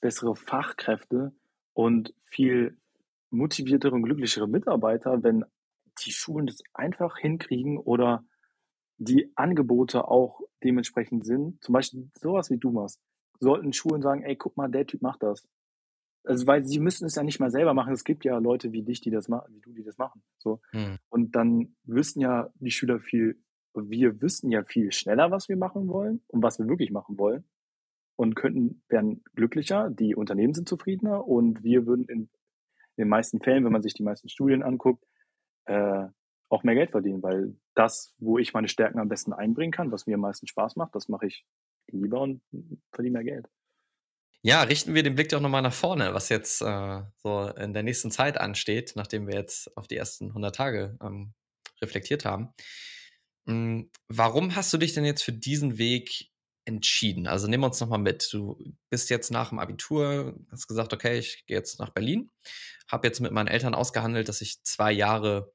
[0.00, 1.32] bessere Fachkräfte
[1.72, 2.76] und viel
[3.30, 5.44] motiviertere und glücklichere Mitarbeiter, wenn
[6.04, 8.24] die Schulen das einfach hinkriegen oder
[8.98, 11.62] die Angebote auch dementsprechend sind.
[11.62, 13.00] Zum Beispiel sowas wie du machst.
[13.38, 15.48] Sollten Schulen sagen, ey, guck mal, der Typ macht das.
[16.24, 17.94] Also, weil sie müssen es ja nicht mal selber machen.
[17.94, 20.22] Es gibt ja Leute wie dich, die das machen, wie du, die das machen.
[20.38, 20.60] So.
[20.72, 20.98] Hm.
[21.08, 23.42] Und dann wüssten ja die Schüler viel,
[23.74, 27.44] wir wüssten ja viel schneller, was wir machen wollen und was wir wirklich machen wollen.
[28.20, 32.28] Und könnten, werden glücklicher, die Unternehmen sind zufriedener und wir würden in,
[32.98, 35.02] den meisten Fällen, wenn man sich die meisten Studien anguckt,
[35.64, 36.04] äh,
[36.50, 40.06] auch mehr Geld verdienen, weil das, wo ich meine Stärken am besten einbringen kann, was
[40.06, 41.46] mir am meisten Spaß macht, das mache ich
[41.86, 42.42] lieber und
[42.92, 43.48] verdiene mehr Geld.
[44.42, 47.84] Ja, richten wir den Blick doch nochmal nach vorne, was jetzt äh, so in der
[47.84, 51.32] nächsten Zeit ansteht, nachdem wir jetzt auf die ersten 100 Tage ähm,
[51.80, 52.52] reflektiert haben.
[53.46, 53.90] Mhm.
[54.08, 56.30] Warum hast du dich denn jetzt für diesen Weg
[56.70, 57.26] entschieden?
[57.26, 58.32] Also nehmen wir uns nochmal mit.
[58.32, 62.30] Du bist jetzt nach dem Abitur, hast gesagt, okay, ich gehe jetzt nach Berlin,
[62.88, 65.52] habe jetzt mit meinen Eltern ausgehandelt, dass ich zwei Jahre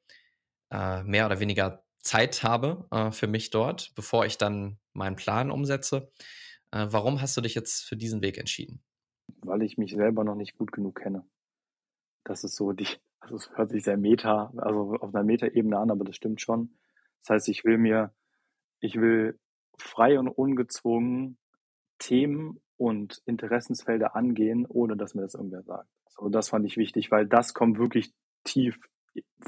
[0.72, 5.52] äh, mehr oder weniger Zeit habe äh, für mich dort, bevor ich dann meinen Plan
[5.52, 6.12] umsetze.
[6.72, 8.84] Äh, warum hast du dich jetzt für diesen Weg entschieden?
[9.42, 11.26] Weil ich mich selber noch nicht gut genug kenne.
[12.24, 12.88] Das ist so die,
[13.20, 16.78] also es hört sich sehr meta, also auf einer Meta-Ebene an, aber das stimmt schon.
[17.22, 18.14] Das heißt, ich will mir,
[18.80, 19.40] ich will
[19.78, 21.38] frei und ungezwungen
[22.00, 25.90] Themen und Interessensfelder angehen, ohne dass mir das irgendwer sagt.
[26.10, 28.78] So, das fand ich wichtig, weil das kommt wirklich tief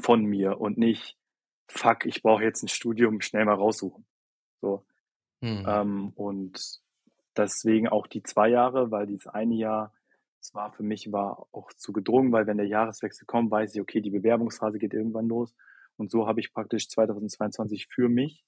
[0.00, 1.16] von mir und nicht,
[1.68, 4.06] fuck, ich brauche jetzt ein Studium, schnell mal raussuchen.
[4.60, 4.84] So.
[5.42, 5.64] Hm.
[5.66, 6.80] Ähm, und
[7.36, 9.92] deswegen auch die zwei Jahre, weil dieses eine Jahr,
[10.40, 13.80] es war für mich war auch zu gedrungen, weil wenn der Jahreswechsel kommt, weiß ich,
[13.80, 15.54] okay, die Bewerbungsphase geht irgendwann los.
[15.96, 18.44] Und so habe ich praktisch 2022 für mich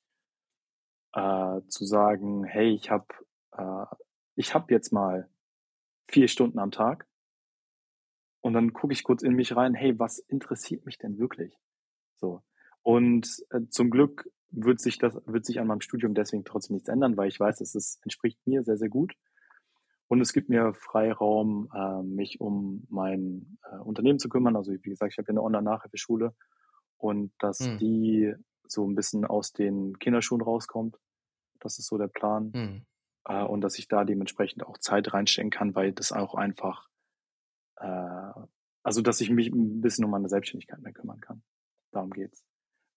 [1.12, 3.06] äh, zu sagen, hey, ich habe
[3.52, 3.86] äh,
[4.36, 5.28] ich habe jetzt mal
[6.08, 7.06] vier Stunden am Tag
[8.40, 11.54] und dann gucke ich kurz in mich rein, hey, was interessiert mich denn wirklich?
[12.16, 12.42] So.
[12.82, 16.88] Und äh, zum Glück wird sich das, wird sich an meinem Studium deswegen trotzdem nichts
[16.88, 19.14] ändern, weil ich weiß, dass es entspricht mir sehr, sehr gut.
[20.08, 24.56] Und es gibt mir Freiraum, äh, mich um mein äh, Unternehmen zu kümmern.
[24.56, 26.34] Also wie gesagt, ich habe eine Online-Nachhilfeschule
[26.96, 27.78] und dass hm.
[27.78, 28.34] die
[28.70, 30.98] so ein bisschen aus den Kinderschuhen rauskommt.
[31.60, 32.52] Das ist so der Plan.
[32.52, 32.86] Hm.
[33.26, 36.88] Äh, und dass ich da dementsprechend auch Zeit reinstecken kann, weil das auch einfach,
[37.76, 38.32] äh,
[38.82, 41.42] also dass ich mich ein bisschen um meine Selbstständigkeit mehr kümmern kann.
[41.92, 42.44] Darum geht's.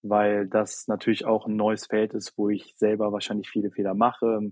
[0.01, 4.51] Weil das natürlich auch ein neues Feld ist, wo ich selber wahrscheinlich viele Fehler mache,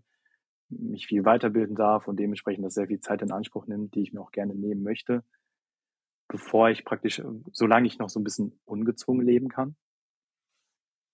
[0.69, 4.13] mich viel weiterbilden darf und dementsprechend das sehr viel Zeit in Anspruch nimmt, die ich
[4.13, 5.23] mir auch gerne nehmen möchte,
[6.29, 9.75] bevor ich praktisch, solange ich noch so ein bisschen ungezwungen leben kann.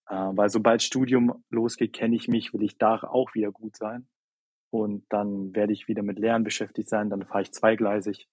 [0.10, 4.08] Äh, weil sobald Studium losgeht, kenne ich mich, will ich da auch wieder gut sein.
[4.70, 8.28] Und dann werde ich wieder mit Lernen beschäftigt sein, dann fahre ich zweigleisig.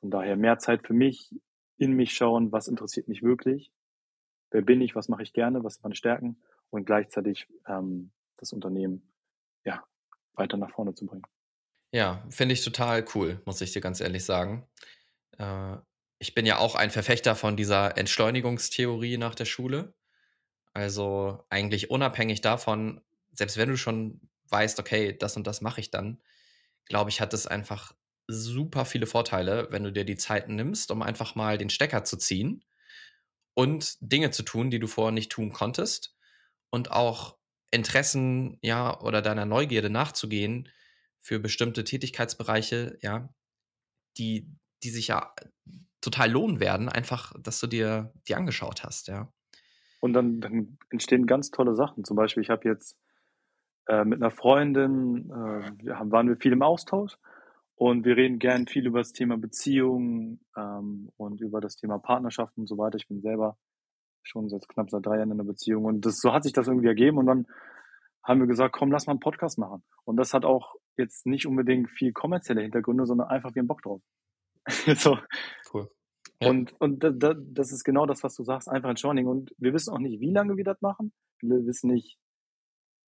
[0.00, 1.34] Von daher mehr Zeit für mich,
[1.78, 3.70] in mich schauen, was interessiert mich wirklich,
[4.50, 8.52] wer bin ich, was mache ich gerne, was sind meine Stärken und gleichzeitig ähm, das
[8.52, 9.12] Unternehmen
[9.64, 9.84] ja,
[10.34, 11.26] weiter nach vorne zu bringen.
[11.92, 14.66] Ja, finde ich total cool, muss ich dir ganz ehrlich sagen.
[15.38, 15.76] Äh,
[16.18, 19.94] ich bin ja auch ein Verfechter von dieser Entschleunigungstheorie nach der Schule.
[20.76, 23.00] Also eigentlich unabhängig davon,
[23.32, 26.20] selbst wenn du schon weißt, okay, das und das mache ich dann,
[26.84, 27.94] glaube ich, hat es einfach
[28.28, 32.18] super viele Vorteile, wenn du dir die Zeit nimmst, um einfach mal den Stecker zu
[32.18, 32.62] ziehen
[33.54, 36.14] und Dinge zu tun, die du vorher nicht tun konntest
[36.70, 37.38] und auch
[37.70, 40.68] Interessen, ja, oder deiner Neugierde nachzugehen
[41.22, 43.34] für bestimmte Tätigkeitsbereiche, ja,
[44.18, 44.48] die,
[44.84, 45.34] die sich ja
[46.02, 49.32] total lohnen werden, einfach, dass du dir die angeschaut hast, ja.
[50.00, 52.04] Und dann, dann entstehen ganz tolle Sachen.
[52.04, 52.96] Zum Beispiel, ich habe jetzt
[53.88, 57.16] äh, mit einer Freundin, äh, waren wir viel im Austausch
[57.76, 62.62] und wir reden gern viel über das Thema Beziehungen ähm, und über das Thema Partnerschaften
[62.62, 62.96] und so weiter.
[62.96, 63.56] Ich bin selber
[64.22, 66.66] schon seit knapp seit drei Jahren in einer Beziehung und das, so hat sich das
[66.66, 67.46] irgendwie ergeben und dann
[68.24, 69.84] haben wir gesagt, komm, lass mal einen Podcast machen.
[70.04, 73.82] Und das hat auch jetzt nicht unbedingt viel kommerzielle Hintergründe, sondern einfach wir haben Bock
[73.82, 74.02] drauf.
[74.96, 75.18] so.
[75.72, 75.88] Cool.
[76.40, 76.50] Ja.
[76.50, 79.30] Und, und da, da, das ist genau das, was du sagst, einfach entschleunigen.
[79.30, 81.12] Und wir wissen auch nicht, wie lange wir das machen.
[81.40, 82.18] Wir wissen nicht,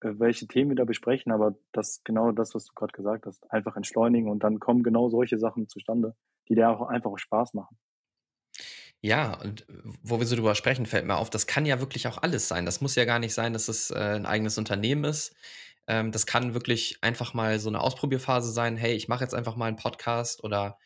[0.00, 3.50] äh, welche Themen wir da besprechen, aber das genau das, was du gerade gesagt hast,
[3.50, 6.14] einfach entschleunigen und dann kommen genau solche Sachen zustande,
[6.48, 7.76] die dir auch einfach auch Spaß machen.
[9.00, 9.64] Ja, und
[10.02, 12.66] wo wir so drüber sprechen, fällt mir auf, das kann ja wirklich auch alles sein.
[12.66, 15.36] Das muss ja gar nicht sein, dass es äh, ein eigenes Unternehmen ist.
[15.86, 18.76] Ähm, das kann wirklich einfach mal so eine Ausprobierphase sein.
[18.76, 20.78] Hey, ich mache jetzt einfach mal einen Podcast oder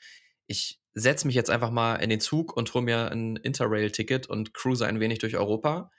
[0.46, 4.54] ich setze mich jetzt einfach mal in den Zug und hole mir ein Interrail-Ticket und
[4.54, 5.90] cruise ein wenig durch Europa.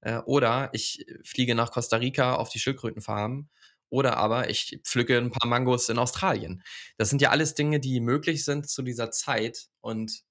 [0.00, 3.50] Äh, oder ich fliege nach Costa Rica auf die Schildkrötenfarmen.
[3.88, 6.62] Oder aber ich pflücke ein paar Mangos in Australien.
[6.96, 9.66] Das sind ja alles Dinge, die möglich sind zu dieser Zeit.
[9.80, 10.22] Und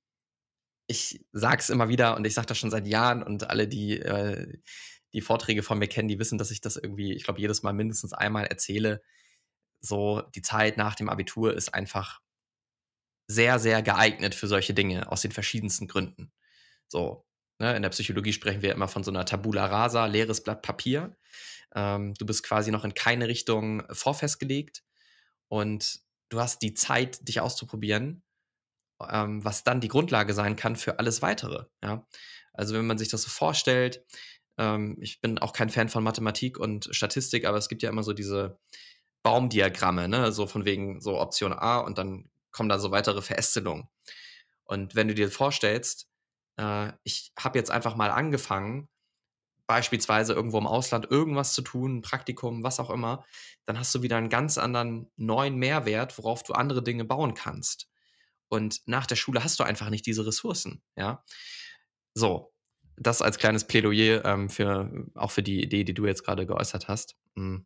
[0.88, 4.00] ich sage es immer wieder und ich sage das schon seit Jahren und alle, die
[4.00, 4.58] äh,
[5.14, 7.74] die Vorträge von mir kennen, die wissen, dass ich das irgendwie, ich glaube, jedes Mal
[7.74, 9.02] mindestens einmal erzähle.
[9.82, 12.21] So, die Zeit nach dem Abitur ist einfach
[13.32, 16.32] sehr, sehr geeignet für solche Dinge aus den verschiedensten Gründen.
[16.88, 17.26] So,
[17.60, 21.16] ne, in der Psychologie sprechen wir immer von so einer Tabula rasa, leeres Blatt Papier.
[21.74, 24.84] Ähm, du bist quasi noch in keine Richtung vorfestgelegt
[25.48, 28.24] und du hast die Zeit, dich auszuprobieren,
[29.10, 31.66] ähm, was dann die Grundlage sein kann für alles weitere.
[31.84, 32.06] Ja?
[32.54, 34.06] Also wenn man sich das so vorstellt,
[34.58, 38.04] ähm, ich bin auch kein Fan von Mathematik und Statistik, aber es gibt ja immer
[38.04, 38.60] so diese
[39.24, 40.32] Baumdiagramme, ne?
[40.32, 43.88] so von wegen so Option A und dann kommen da so weitere Verästelungen.
[44.66, 46.08] Und wenn du dir vorstellst,
[46.58, 48.90] äh, ich habe jetzt einfach mal angefangen,
[49.68, 53.26] beispielsweise irgendwo im Ausland irgendwas zu tun, ein Praktikum, was auch immer,
[53.66, 57.90] dann hast du wieder einen ganz anderen neuen Mehrwert, worauf du andere Dinge bauen kannst.
[58.50, 61.24] Und nach der Schule hast du einfach nicht diese Ressourcen, ja.
[62.14, 62.54] So,
[62.98, 66.90] das als kleines Plädoyer ähm, für auch für die Idee, die du jetzt gerade geäußert
[66.90, 67.16] hast.
[67.36, 67.66] Mhm.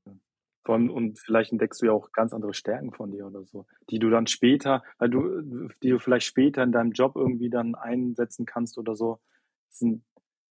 [0.66, 4.00] Von, und vielleicht entdeckst du ja auch ganz andere Stärken von dir oder so, die
[4.00, 8.48] du dann später, weil du, die du vielleicht später in deinem Job irgendwie dann einsetzen
[8.48, 9.20] kannst oder so.
[9.70, 10.04] Das sind,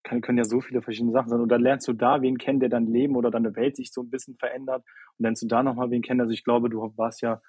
[0.05, 1.41] kann, können ja so viele verschiedene Sachen sein.
[1.41, 4.03] Und dann lernst du da wen kennen, der dein Leben oder deine Welt sich so
[4.03, 4.85] ein bisschen verändert.
[5.19, 6.21] Und lernst du da nochmal wen kennen.
[6.21, 7.43] Also ich glaube, du warst ja,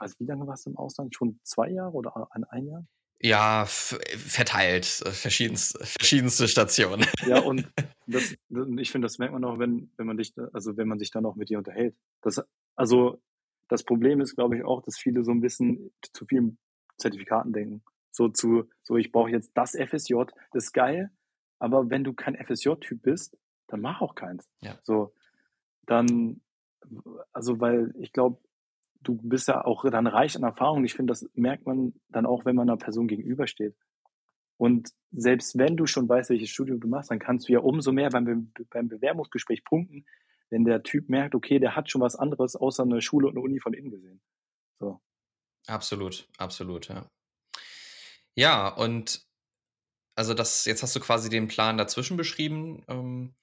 [0.00, 1.14] also wie lange warst du im Ausland?
[1.14, 2.84] Schon zwei Jahre oder ein, ein Jahr?
[3.20, 7.04] Ja, verteilt, äh, verschiedenste, verschiedenste Stationen.
[7.26, 7.68] Ja, und
[8.06, 8.36] das,
[8.78, 11.26] ich finde, das merkt man auch, wenn, wenn man dich, also wenn man sich dann
[11.26, 11.96] auch mit dir unterhält.
[12.22, 12.40] Das,
[12.76, 13.20] also
[13.68, 16.58] das Problem ist, glaube ich, auch, dass viele so ein bisschen zu vielen
[16.96, 17.82] Zertifikaten denken.
[18.10, 20.14] So zu, so ich brauche jetzt das FSJ,
[20.52, 21.10] das ist geil,
[21.58, 24.48] aber wenn du kein FSJ-Typ bist, dann mach auch keins.
[24.60, 24.78] Ja.
[24.82, 25.12] So,
[25.86, 26.40] dann,
[27.32, 28.40] also weil ich glaube,
[29.00, 30.84] du bist ja auch dann reich an Erfahrung.
[30.84, 33.76] Ich finde, das merkt man dann auch, wenn man einer Person gegenübersteht.
[34.56, 37.92] Und selbst wenn du schon weißt, welches Studium du machst, dann kannst du ja umso
[37.92, 40.04] mehr beim, beim Bewerbungsgespräch punkten,
[40.50, 43.40] wenn der Typ merkt, okay, der hat schon was anderes außer eine Schule und eine
[43.40, 44.20] Uni von innen gesehen.
[44.80, 45.00] So.
[45.66, 47.08] Absolut, absolut, ja.
[48.34, 49.26] Ja, und
[50.16, 52.82] also das, jetzt hast du quasi den Plan dazwischen beschrieben.
[52.88, 53.34] Ähm,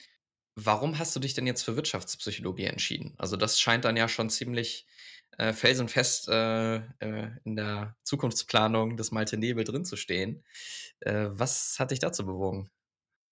[0.56, 3.14] warum hast du dich denn jetzt für Wirtschaftspsychologie entschieden?
[3.18, 4.86] Also das scheint dann ja schon ziemlich
[5.38, 10.44] äh, felsenfest äh, äh, in der Zukunftsplanung des Malte Nebel drin zu stehen.
[11.02, 12.70] Äh, was hat dich dazu bewogen?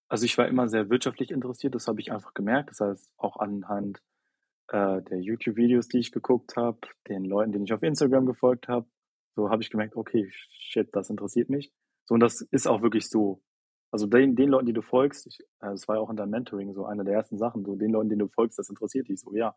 [0.08, 2.70] Also ich war immer sehr wirtschaftlich interessiert, das habe ich einfach gemerkt.
[2.70, 4.02] Das heißt, auch anhand
[4.68, 8.86] äh, der YouTube-Videos, die ich geguckt habe, den Leuten, denen ich auf Instagram gefolgt habe,
[9.34, 11.72] so habe ich gemerkt, okay, shit, das interessiert mich.
[12.04, 13.42] So, und das ist auch wirklich so.
[13.90, 16.74] Also den, den Leuten, die du folgst, ich, das war ja auch in deinem Mentoring
[16.74, 19.34] so eine der ersten Sachen, so den Leuten, denen du folgst, das interessiert dich so,
[19.34, 19.56] ja.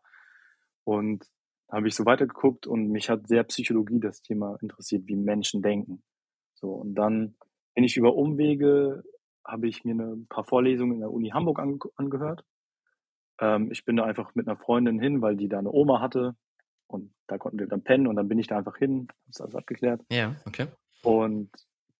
[0.84, 1.26] Und
[1.70, 6.02] habe ich so weitergeguckt und mich hat sehr Psychologie das Thema interessiert, wie Menschen denken.
[6.54, 7.36] So, und dann
[7.74, 9.04] bin ich über Umwege,
[9.44, 12.44] habe ich mir eine, ein paar Vorlesungen in der Uni Hamburg ange angehört.
[13.40, 16.34] Ähm, ich bin da einfach mit einer Freundin hin, weil die da eine Oma hatte
[16.86, 19.40] und da konnten wir dann pennen und dann bin ich da einfach hin, habe das
[19.40, 20.02] alles abgeklärt.
[20.10, 20.66] Ja, okay.
[21.02, 21.50] Und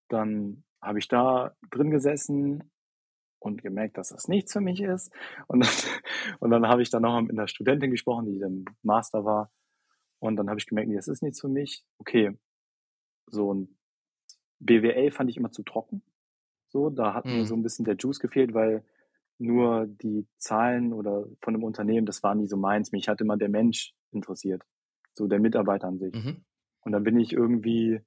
[0.09, 2.71] dann habe ich da drin gesessen
[3.39, 5.13] und gemerkt, dass das nichts für mich ist.
[5.47, 5.71] Und dann,
[6.41, 9.51] und dann habe ich dann noch mit einer Studentin gesprochen, die dann Master war.
[10.19, 11.85] Und dann habe ich gemerkt, nee, das ist nichts für mich.
[11.99, 12.37] Okay,
[13.27, 13.79] so ein
[14.59, 16.03] BWL fand ich immer zu trocken.
[16.69, 17.33] So, da hat mhm.
[17.33, 18.85] mir so ein bisschen der Juice gefehlt, weil
[19.39, 22.93] nur die Zahlen oder von einem Unternehmen, das war nie so meins.
[22.93, 24.63] Mich hat immer der Mensch interessiert.
[25.13, 26.15] So der Mitarbeiter an sich.
[26.15, 26.45] Mhm.
[26.81, 28.01] Und dann bin ich irgendwie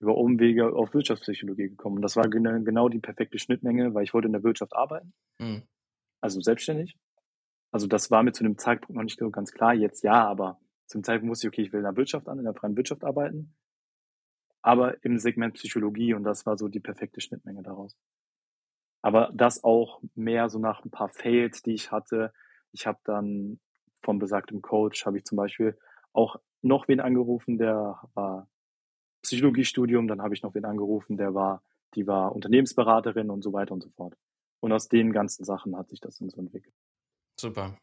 [0.00, 1.96] über Umwege auf Wirtschaftspsychologie gekommen.
[1.96, 5.12] Und das war genau die perfekte Schnittmenge, weil ich wollte in der Wirtschaft arbeiten.
[5.38, 5.62] Mhm.
[6.20, 6.96] Also selbstständig.
[7.70, 9.74] Also das war mir zu dem Zeitpunkt noch nicht so ganz klar.
[9.74, 12.44] Jetzt ja, aber zum Zeitpunkt wusste ich, okay, ich will in der Wirtschaft an, in
[12.44, 13.54] der freien Wirtschaft arbeiten,
[14.62, 17.96] aber im Segment Psychologie und das war so die perfekte Schnittmenge daraus.
[19.02, 22.32] Aber das auch mehr so nach ein paar Fails, die ich hatte.
[22.72, 23.60] Ich habe dann
[24.02, 25.78] vom besagtem Coach, habe ich zum Beispiel
[26.12, 28.48] auch noch wen angerufen, der war
[29.28, 31.62] Psychologiestudium, dann habe ich noch wen angerufen, der war,
[31.94, 34.16] die war Unternehmensberaterin und so weiter und so fort.
[34.60, 36.74] Und aus den ganzen Sachen hat sich das dann so entwickelt.
[37.40, 37.78] Super.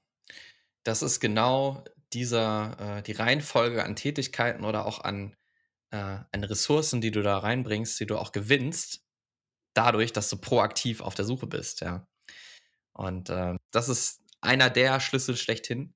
[0.83, 1.83] Das ist genau
[2.13, 5.35] dieser, äh, die Reihenfolge an Tätigkeiten oder auch an,
[5.91, 5.97] äh,
[6.31, 9.03] an Ressourcen, die du da reinbringst, die du auch gewinnst,
[9.73, 12.07] dadurch, dass du proaktiv auf der Suche bist, ja.
[12.93, 15.93] Und äh, das ist einer der Schlüssel schlechthin.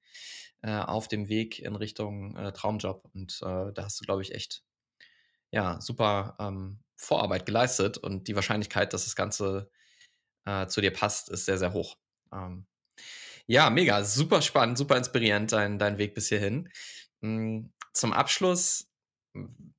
[0.62, 3.04] äh, auf dem Weg in Richtung äh, Traumjob.
[3.14, 4.64] Und äh, da hast du, glaube ich, echt
[5.52, 9.70] ja, super ähm, Vorarbeit geleistet und die Wahrscheinlichkeit, dass das Ganze
[10.46, 11.98] äh, zu dir passt, ist sehr, sehr hoch.
[12.34, 12.68] Ähm,
[13.48, 16.70] ja, mega, super spannend, super inspirierend, dein, dein Weg bis hierhin.
[17.22, 18.88] Hm, zum Abschluss,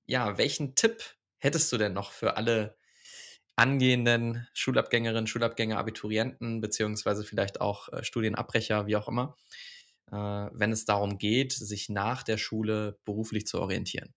[0.06, 2.76] ja, welchen Tipp hättest du denn noch für alle
[3.56, 9.36] angehenden Schulabgängerinnen, Schulabgänger, Abiturienten, beziehungsweise vielleicht auch äh, Studienabbrecher, wie auch immer,
[10.10, 14.14] äh, wenn es darum geht, sich nach der Schule beruflich zu orientieren?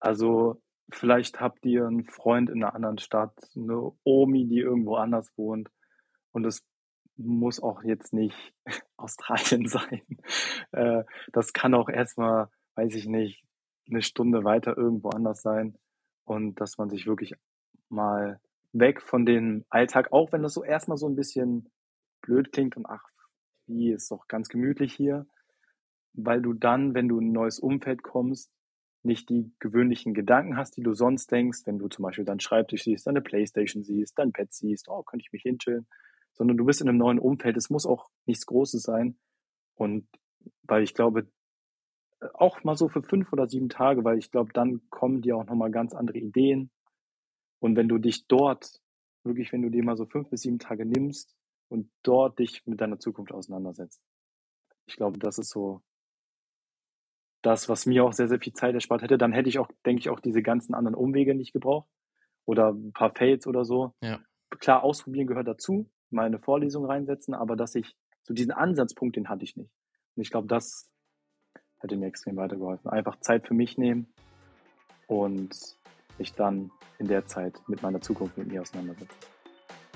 [0.00, 5.32] Also vielleicht habt ihr einen Freund in einer anderen Stadt, eine Omi, die irgendwo anders
[5.36, 5.70] wohnt.
[6.32, 6.64] Und es
[7.16, 8.54] muss auch jetzt nicht
[8.96, 10.02] Australien sein.
[10.72, 13.44] Äh, das kann auch erstmal, weiß ich nicht,
[13.88, 15.76] eine Stunde weiter irgendwo anders sein.
[16.24, 17.34] Und dass man sich wirklich
[17.88, 18.40] mal
[18.72, 21.70] weg von dem Alltag, auch wenn das so erstmal so ein bisschen
[22.22, 23.04] blöd klingt und ach,
[23.66, 25.26] wie ist doch ganz gemütlich hier,
[26.12, 28.50] weil du dann, wenn du in ein neues Umfeld kommst,
[29.04, 32.84] nicht die gewöhnlichen Gedanken hast, die du sonst denkst, wenn du zum Beispiel deinen Schreibtisch
[32.84, 35.86] siehst, deine Playstation siehst, dein Bett siehst, oh, könnte ich mich hinchillen,
[36.32, 37.56] sondern du bist in einem neuen Umfeld.
[37.56, 39.16] Es muss auch nichts Großes sein.
[39.74, 40.06] Und
[40.62, 41.28] weil ich glaube,
[42.32, 45.44] auch mal so für fünf oder sieben Tage, weil ich glaube, dann kommen dir auch
[45.44, 46.70] nochmal ganz andere Ideen.
[47.60, 48.80] Und wenn du dich dort,
[49.24, 51.34] wirklich, wenn du dir mal so fünf bis sieben Tage nimmst
[51.68, 54.00] und dort dich mit deiner Zukunft auseinandersetzt.
[54.86, 55.82] Ich glaube, das ist so
[57.44, 59.18] das, was mir auch sehr, sehr viel Zeit erspart hätte.
[59.18, 61.88] Dann hätte ich auch, denke ich, auch diese ganzen anderen Umwege nicht gebraucht.
[62.46, 63.92] Oder ein paar Fails oder so.
[64.02, 64.20] Ja.
[64.58, 69.28] Klar, ausprobieren gehört dazu, mal eine Vorlesung reinsetzen, aber dass ich so diesen Ansatzpunkt, den
[69.28, 69.70] hatte ich nicht.
[70.16, 70.90] Und ich glaube, das
[71.80, 72.90] hätte mir extrem weitergeholfen.
[72.90, 74.12] Einfach Zeit für mich nehmen
[75.06, 75.76] und
[76.18, 79.16] mich dann in der Zeit mit meiner Zukunft mit mir auseinandersetzen.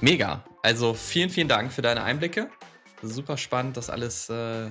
[0.00, 0.44] Mega.
[0.62, 2.50] Also vielen, vielen Dank für deine Einblicke.
[3.02, 4.70] Super spannend, das alles, äh,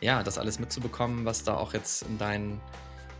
[0.00, 2.60] ja, das alles mitzubekommen, was da auch jetzt in, dein,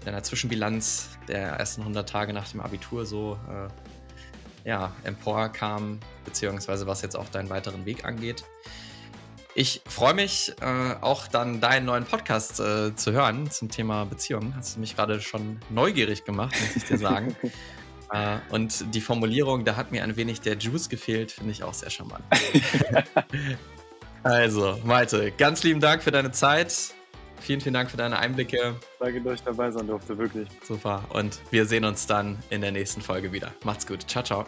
[0.00, 6.86] in deiner Zwischenbilanz der ersten 100 Tage nach dem Abitur so äh, ja, emporkam, beziehungsweise
[6.86, 8.44] was jetzt auch deinen weiteren Weg angeht.
[9.56, 14.54] Ich freue mich äh, auch dann deinen neuen Podcast äh, zu hören zum Thema Beziehungen.
[14.56, 17.36] Hast du mich gerade schon neugierig gemacht, muss ich dir sagen.
[18.10, 21.74] äh, und die Formulierung, da hat mir ein wenig der Juice gefehlt, finde ich auch
[21.74, 22.24] sehr charmant.
[24.24, 26.94] also, Malte, ganz lieben Dank für deine Zeit.
[27.40, 28.74] Vielen, vielen Dank für deine Einblicke.
[28.98, 30.48] Danke, dass ich dabei sein durfte, wirklich.
[30.66, 31.04] Super.
[31.10, 33.52] Und wir sehen uns dann in der nächsten Folge wieder.
[33.64, 34.08] Macht's gut.
[34.08, 34.46] Ciao, ciao.